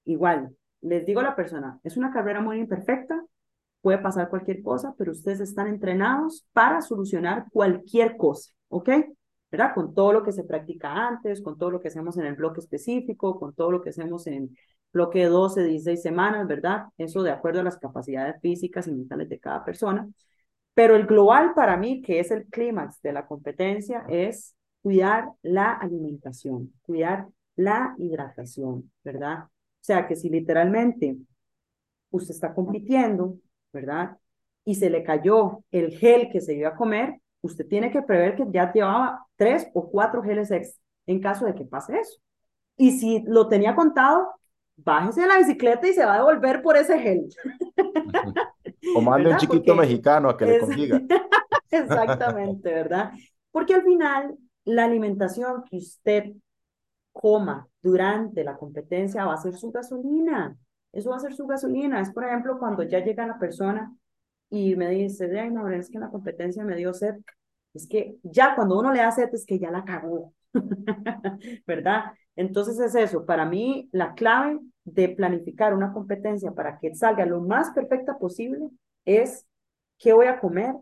[0.05, 3.23] Igual, les digo a la persona, es una carrera muy imperfecta,
[3.81, 8.89] puede pasar cualquier cosa, pero ustedes están entrenados para solucionar cualquier cosa, ¿ok?
[9.51, 9.75] ¿Verdad?
[9.75, 12.61] Con todo lo que se practica antes, con todo lo que hacemos en el bloque
[12.61, 14.57] específico, con todo lo que hacemos en
[14.93, 16.87] bloque de 12, 16 semanas, ¿verdad?
[16.99, 20.09] Eso de acuerdo a las capacidades físicas y mentales de cada persona.
[20.75, 25.73] Pero el global para mí, que es el clímax de la competencia, es cuidar la
[25.73, 29.45] alimentación, cuidar la hidratación, ¿verdad?
[29.45, 31.17] O sea, que si literalmente
[32.11, 33.39] usted está compitiendo,
[33.73, 34.17] ¿verdad?
[34.65, 38.37] Y se le cayó el gel que se iba a comer, usted tiene que prever
[38.37, 42.21] que ya llevaba tres o cuatro geles extra en caso de que pase eso.
[42.77, 44.29] Y si lo tenía contado,
[44.77, 47.29] bájese de la bicicleta y se va a devolver por ese gel.
[48.97, 51.03] O mande un chiquito mexicano a que le consiga.
[51.71, 53.13] Exactamente, ¿verdad?
[53.51, 56.33] Porque al final la alimentación que usted
[57.13, 60.57] coma durante la competencia va a ser su gasolina.
[60.93, 62.01] Eso va a ser su gasolina.
[62.01, 63.95] Es, por ejemplo, cuando ya llega la persona
[64.49, 67.17] y me dice, ay, no, es que en la competencia me dio sed.
[67.75, 70.35] Es que ya cuando uno le da sed es que ya la cagó.
[71.67, 72.13] ¿Verdad?
[72.37, 73.25] Entonces es eso.
[73.27, 78.69] Para mí, la clave de planificar una competencia para que salga lo más perfecta posible
[79.05, 79.47] es
[79.99, 80.75] qué voy a comer,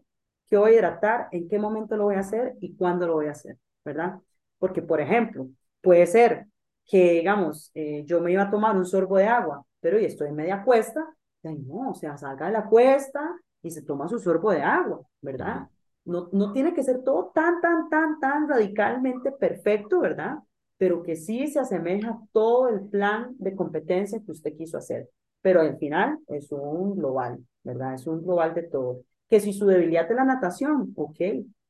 [0.48, 3.26] qué voy a hidratar, en qué momento lo voy a hacer y cuándo lo voy
[3.26, 3.58] a hacer.
[3.88, 4.20] ¿Verdad?
[4.58, 5.48] Porque, por ejemplo,
[5.80, 6.46] puede ser
[6.86, 10.28] que, digamos, eh, yo me iba a tomar un sorbo de agua, pero y estoy
[10.28, 11.06] en media cuesta,
[11.42, 13.20] no, o sea, salga de la cuesta
[13.62, 15.68] y se toma su sorbo de agua, ¿verdad?
[16.04, 20.38] No, no tiene que ser todo tan, tan, tan, tan radicalmente perfecto, ¿verdad?
[20.76, 25.08] Pero que sí se asemeja todo el plan de competencia que usted quiso hacer.
[25.40, 27.94] Pero al final es un global, ¿verdad?
[27.94, 29.02] Es un global de todo.
[29.28, 31.20] Que si su debilidad es la natación, ok,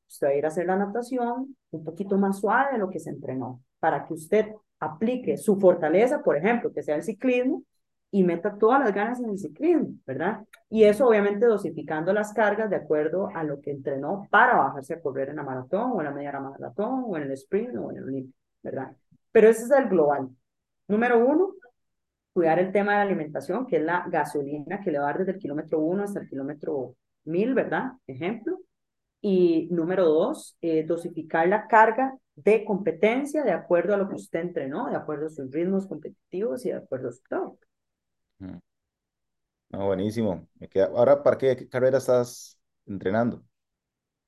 [0.09, 2.99] usted va a ir a hacer la natación un poquito más suave de lo que
[2.99, 4.47] se entrenó, para que usted
[4.79, 7.63] aplique su fortaleza, por ejemplo, que sea el ciclismo,
[8.11, 10.43] y meta todas las ganas en el ciclismo, ¿verdad?
[10.69, 15.01] Y eso obviamente dosificando las cargas de acuerdo a lo que entrenó para bajarse a
[15.01, 17.97] correr en la maratón o en la media maratón o en el sprint o en
[17.97, 18.95] el olímpico, ¿verdad?
[19.31, 20.29] Pero ese es el global.
[20.87, 21.53] Número uno,
[22.33, 25.19] cuidar el tema de la alimentación, que es la gasolina que le va a dar
[25.19, 26.95] desde el kilómetro uno hasta el kilómetro
[27.25, 27.91] mil, ¿verdad?
[28.07, 28.59] Ejemplo.
[29.21, 34.39] Y número dos, eh, dosificar la carga de competencia de acuerdo a lo que usted
[34.39, 37.57] entrenó, de acuerdo a sus ritmos competitivos y de acuerdo a su todo.
[38.39, 38.57] Mm.
[39.71, 40.47] No, buenísimo.
[40.59, 40.85] Me queda...
[40.85, 43.43] Ahora, ¿para qué carrera estás entrenando?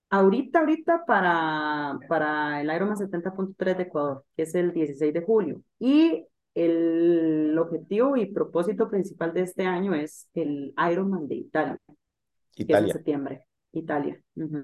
[0.10, 5.62] Ahorita, ahorita para, para el Ironman 70.3 de Ecuador, que es el 16 de julio.
[5.80, 11.78] Y el objetivo y propósito principal de este año es el Ironman de Italia,
[12.54, 13.46] que es en septiembre.
[13.74, 14.22] Italia.
[14.36, 14.63] Ujú.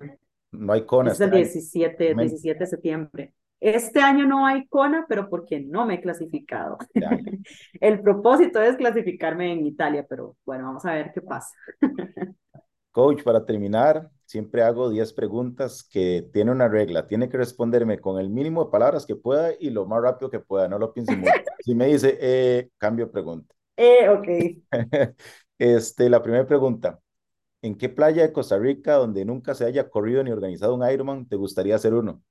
[0.52, 1.46] No hay Kona Es el este año.
[1.46, 2.32] 17, Momento.
[2.32, 3.34] 17 de septiembre.
[3.60, 6.78] Este año no hay Kona, pero porque no me he clasificado.
[6.94, 7.10] Ya.
[7.82, 11.50] El propósito es clasificarme en Italia, pero bueno, vamos a ver qué pasa.
[12.92, 17.08] Coach, para terminar, siempre hago 10 preguntas que tiene una regla.
[17.08, 20.40] Tiene que responderme con el mínimo de palabras que pueda y lo más rápido que
[20.40, 20.68] pueda.
[20.68, 21.32] No lo piense mucho.
[21.60, 23.54] Si me dice, eh, cambio pregunta.
[23.76, 24.28] Eh, ok.
[25.60, 27.00] Este, la primera pregunta.
[27.68, 31.28] ¿En qué playa de Costa Rica, donde nunca se haya corrido ni organizado un Ironman,
[31.28, 32.24] te gustaría hacer uno?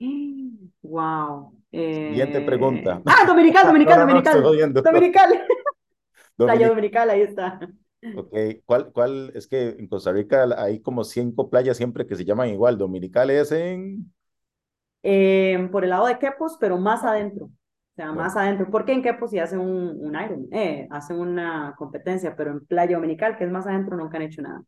[0.82, 1.52] Wow.
[1.88, 2.44] Siguiente Eh...
[2.44, 3.02] pregunta.
[3.06, 4.72] Ah, Dominical, Dominical, No, no, no, estoy Dominical.
[4.82, 5.46] Dominical.
[6.44, 7.60] Playa Dominic- Dominical, ahí está.
[8.12, 8.34] Ok,
[8.64, 9.32] ¿cuál, cuál?
[9.34, 12.76] Es que en Costa Rica hay como cinco playas siempre que se llaman igual.
[12.78, 14.12] Dominical es en...
[15.02, 17.50] Eh, por el lado de Quepos, pero más adentro.
[18.00, 18.22] Sea, Bueno.
[18.22, 18.70] más adentro.
[18.70, 22.96] Porque en Quepos sí hacen un, un Iron, eh, hacen una competencia, pero en Playa
[22.96, 24.62] Dominical, que es más adentro, nunca han hecho nada.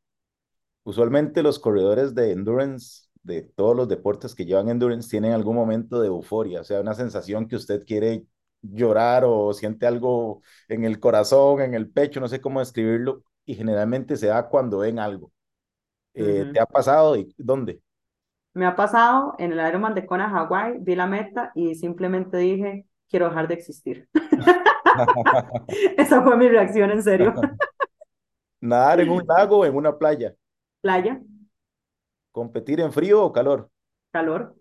[0.85, 6.01] Usualmente los corredores de endurance, de todos los deportes que llevan endurance, tienen algún momento
[6.01, 8.27] de euforia, o sea, una sensación que usted quiere
[8.63, 13.55] llorar o siente algo en el corazón, en el pecho, no sé cómo describirlo, y
[13.55, 15.33] generalmente se da cuando ven algo.
[16.15, 16.53] Eh, Ujú.
[16.53, 17.83] ¿te ha pasado y dónde?
[18.55, 22.87] Me ha pasado en el Ironman de Kona, Hawái, vi la meta y simplemente dije,
[23.13, 24.09] quiero dejar de existir.
[25.99, 27.35] Esa fue mi reacción, en serio.
[28.61, 30.35] Nadar en un lago o en una playa,
[30.81, 31.21] Playa,
[32.33, 33.71] competir en frío o calor.
[34.11, 34.57] calor.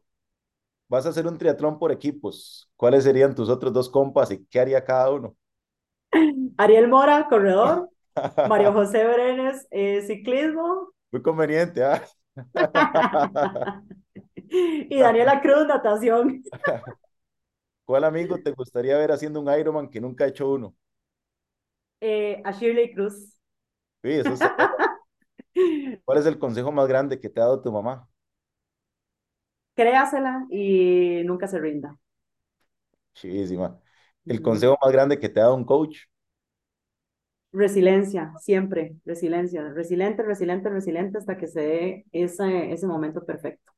[0.89, 2.69] Vas a hacer un triatlón por equipos.
[2.75, 5.35] ¿Cuáles serían tus otros dos compas y qué haría cada uno?
[6.57, 7.89] Ariel Mora, corredor.
[8.49, 10.91] Mario José Brenes, eh, ciclismo.
[11.11, 12.03] Muy conveniente, ¿ah?
[14.49, 16.43] y Daniela Cruz, natación.
[17.85, 20.75] ¿Cuál amigo te gustaría ver haciendo un Ironman que nunca ha hecho uno?
[21.99, 23.37] Eh, a Shirley Cruz.
[24.03, 24.51] Sí, eso es-
[26.05, 28.07] ¿Cuál es el consejo más grande que te ha dado tu mamá?
[29.75, 31.97] Créasela y nunca se rinda.
[33.13, 33.79] Chivísima.
[34.27, 35.97] El consejo más grande que te ha dado un coach.
[37.53, 43.71] Resiliencia, siempre, resiliencia, resiliente, resiliente, resiliente hasta que se dé ese, ese momento perfecto.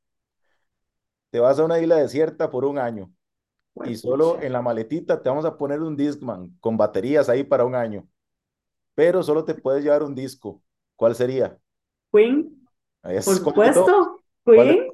[1.32, 3.12] Te vas a una isla desierta por un año
[3.82, 7.66] y solo en la maletita te vamos a poner un Discman con baterías ahí para
[7.66, 8.08] un año,
[8.96, 10.64] pero solo te puedes llevar un disco.
[10.98, 11.60] ¿Cuál sería?
[12.12, 12.66] Queen,
[13.04, 14.24] Es por ¿cuál de supuesto.
[14.54, 14.94] ¿Cuál de Queen.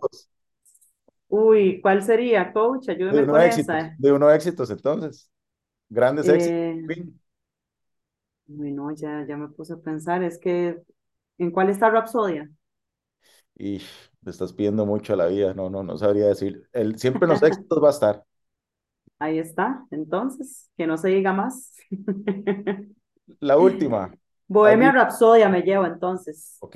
[1.30, 2.90] Uy, ¿cuál sería, coach?
[3.08, 3.98] De Ayúdeme uno con éxitos, esa.
[3.98, 5.30] de uno éxitos entonces.
[5.90, 6.64] Grandes éxitos.
[6.64, 7.20] Eh, Queen.
[8.48, 10.82] bueno, ya, ya me puse a pensar, es que,
[11.38, 12.50] ¿en cuál está Rapsodia?
[13.56, 13.80] Y
[14.24, 15.54] te estás pidiendo mucho a la vida.
[15.54, 16.68] No, no, no sabría decir.
[16.74, 18.26] El, siempre en los éxitos va a estar.
[19.20, 21.74] Ahí está, entonces, que no se diga más.
[23.42, 24.06] La última.
[24.06, 24.18] ¿Has
[24.48, 25.00] Bohemia visto?
[25.00, 26.58] Rapsodia me llevo entonces.
[26.60, 26.76] Ok.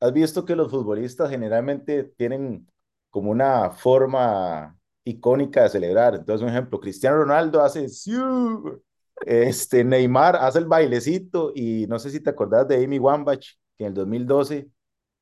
[0.00, 2.66] ¿Has visto que los futbolistas generalmente tienen
[3.10, 6.14] como una forma icónica de celebrar?
[6.16, 8.82] Entonces, un ejemplo, Cristiano Ronaldo hace "Siu",
[9.24, 13.40] este Neymar hace el bailecito y no sé si te acordás de Amy Wambach,
[13.78, 14.68] que en el 2012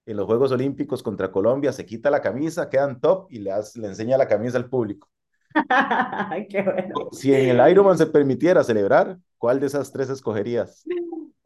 [0.06, 3.52] en los Juegos Olímpicos contra Colombia se quita la camisa, queda en top y le,
[3.52, 5.08] hace- le enseña la camisa al público.
[5.54, 7.10] Ay, qué bueno.
[7.12, 10.84] Si en el Ironman se permitiera celebrar, ¿cuál de esas tres escogerías?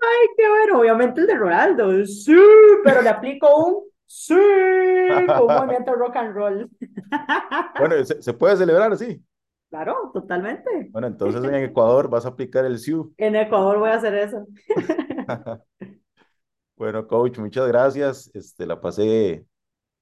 [0.01, 0.81] Ay, qué bueno.
[0.81, 2.05] Obviamente el de Ronaldo.
[2.07, 2.37] Sí,
[2.85, 4.35] pero le aplico un sí
[5.35, 6.71] con un movimiento rock and roll.
[7.77, 9.23] Bueno, ¿se, se puede celebrar así?
[9.71, 10.71] Claro, totalmente.
[10.93, 13.15] Bueno, entonces en Ecuador vas a aplicar el SIU.
[13.19, 14.47] En Ecuador voy a hacer eso.
[16.77, 18.31] Bueno, coach, muchas gracias.
[18.35, 19.47] Este, la pasé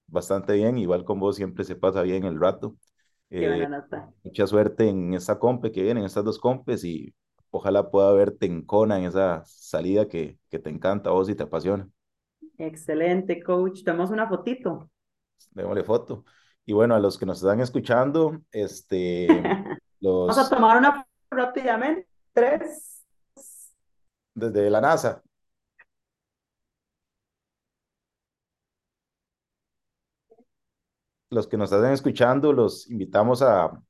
[0.09, 0.79] bastante bien.
[0.79, 2.77] Igual con vos siempre se pasa bien el rato.
[3.35, 3.66] Eh,
[4.22, 7.14] mucha suerte en esta compe que viene, en estas dos compes y
[7.51, 11.35] ojalá pueda verte en Kona en esa salida que, que te encanta a vos y
[11.35, 11.89] te apasiona.
[12.59, 13.85] Excelente, coach.
[13.85, 14.91] Tomamos una fotito.
[15.53, 16.24] Démosle foto.
[16.66, 19.26] Y bueno, a los que nos están escuchando, este,
[20.03, 22.09] Vamos a los tomar una rápidamente.
[22.33, 23.03] Tres.
[24.35, 25.22] desde la NASA.
[31.33, 33.83] Los que nos están escuchando, los invitamos a,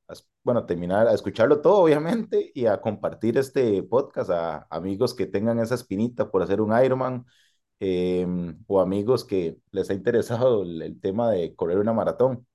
[0.45, 5.59] bueno, terminar, a escucharlo todo, obviamente, y a compartir este podcast a amigos que tengan
[5.59, 7.27] esa espinita por hacer un Ironman
[7.81, 12.47] em, o amigos que les ha interesado el, el tema de correr una maratón.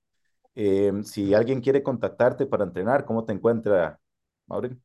[0.54, 4.00] Em, si alguien quiere contactarte para entrenar, ¿cómo te encuentra,
[4.46, 4.82] Maureen?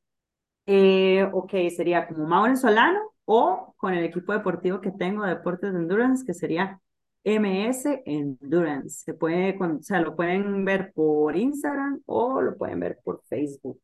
[0.66, 5.72] Eh, ok, sería como Mauro Solano o con el equipo deportivo que tengo de deportes
[5.72, 6.82] de endurance, que sería
[7.24, 9.04] MS Endurance.
[9.06, 13.82] Se puede, o sea, lo pueden ver por Instagram o lo pueden ver por Facebook.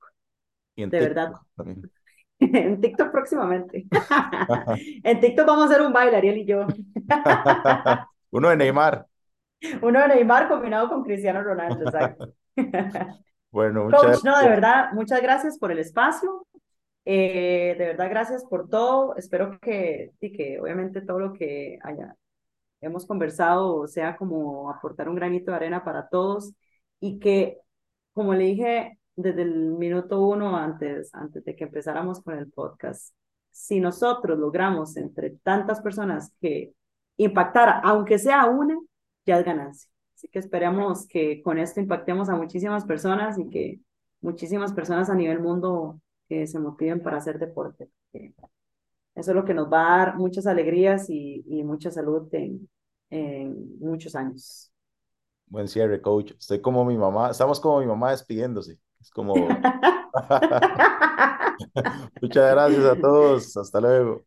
[0.75, 1.33] Y en De TikTok verdad.
[1.55, 1.91] también.
[2.41, 3.85] En TikTok próximamente.
[5.03, 6.65] En TikTok vamos a hacer un baile, Ariel y yo.
[8.31, 9.05] Uno de Neymar.
[9.81, 12.33] Uno de Neymar combinado con Cristiano Ronaldo, exacto.
[13.51, 16.45] Bueno, muchas Coach, no, de verdad, muchas gracias por el espacio.
[17.03, 19.15] Eh, de verdad, gracias por todo.
[19.15, 22.15] Espero que, y que obviamente todo lo que haya,
[22.81, 26.53] hemos conversado sea como aportar un granito de arena para todos
[26.99, 27.57] y que,
[28.13, 33.13] como le dije desde el minuto uno antes, antes de que empezáramos con el podcast,
[33.51, 36.73] si nosotros logramos entre tantas personas que
[37.17, 38.77] impactar, aunque sea una,
[39.25, 39.89] ya es ganancia.
[40.15, 43.79] Así que esperemos que con esto impactemos a muchísimas personas y que
[44.21, 47.89] muchísimas personas a nivel mundo que se motiven para hacer deporte.
[49.19, 52.69] Eso es lo que nos va a dar muchas alegrías y, y mucha salud en,
[53.09, 54.71] en muchos años.
[55.47, 56.31] Buen cierre, coach.
[56.39, 58.79] Estoy como mi mamá, estamos como mi mamá despidiéndose.
[59.01, 59.59] Es como,
[62.21, 63.57] muchas gracias a todos.
[63.57, 64.17] Hasta luego.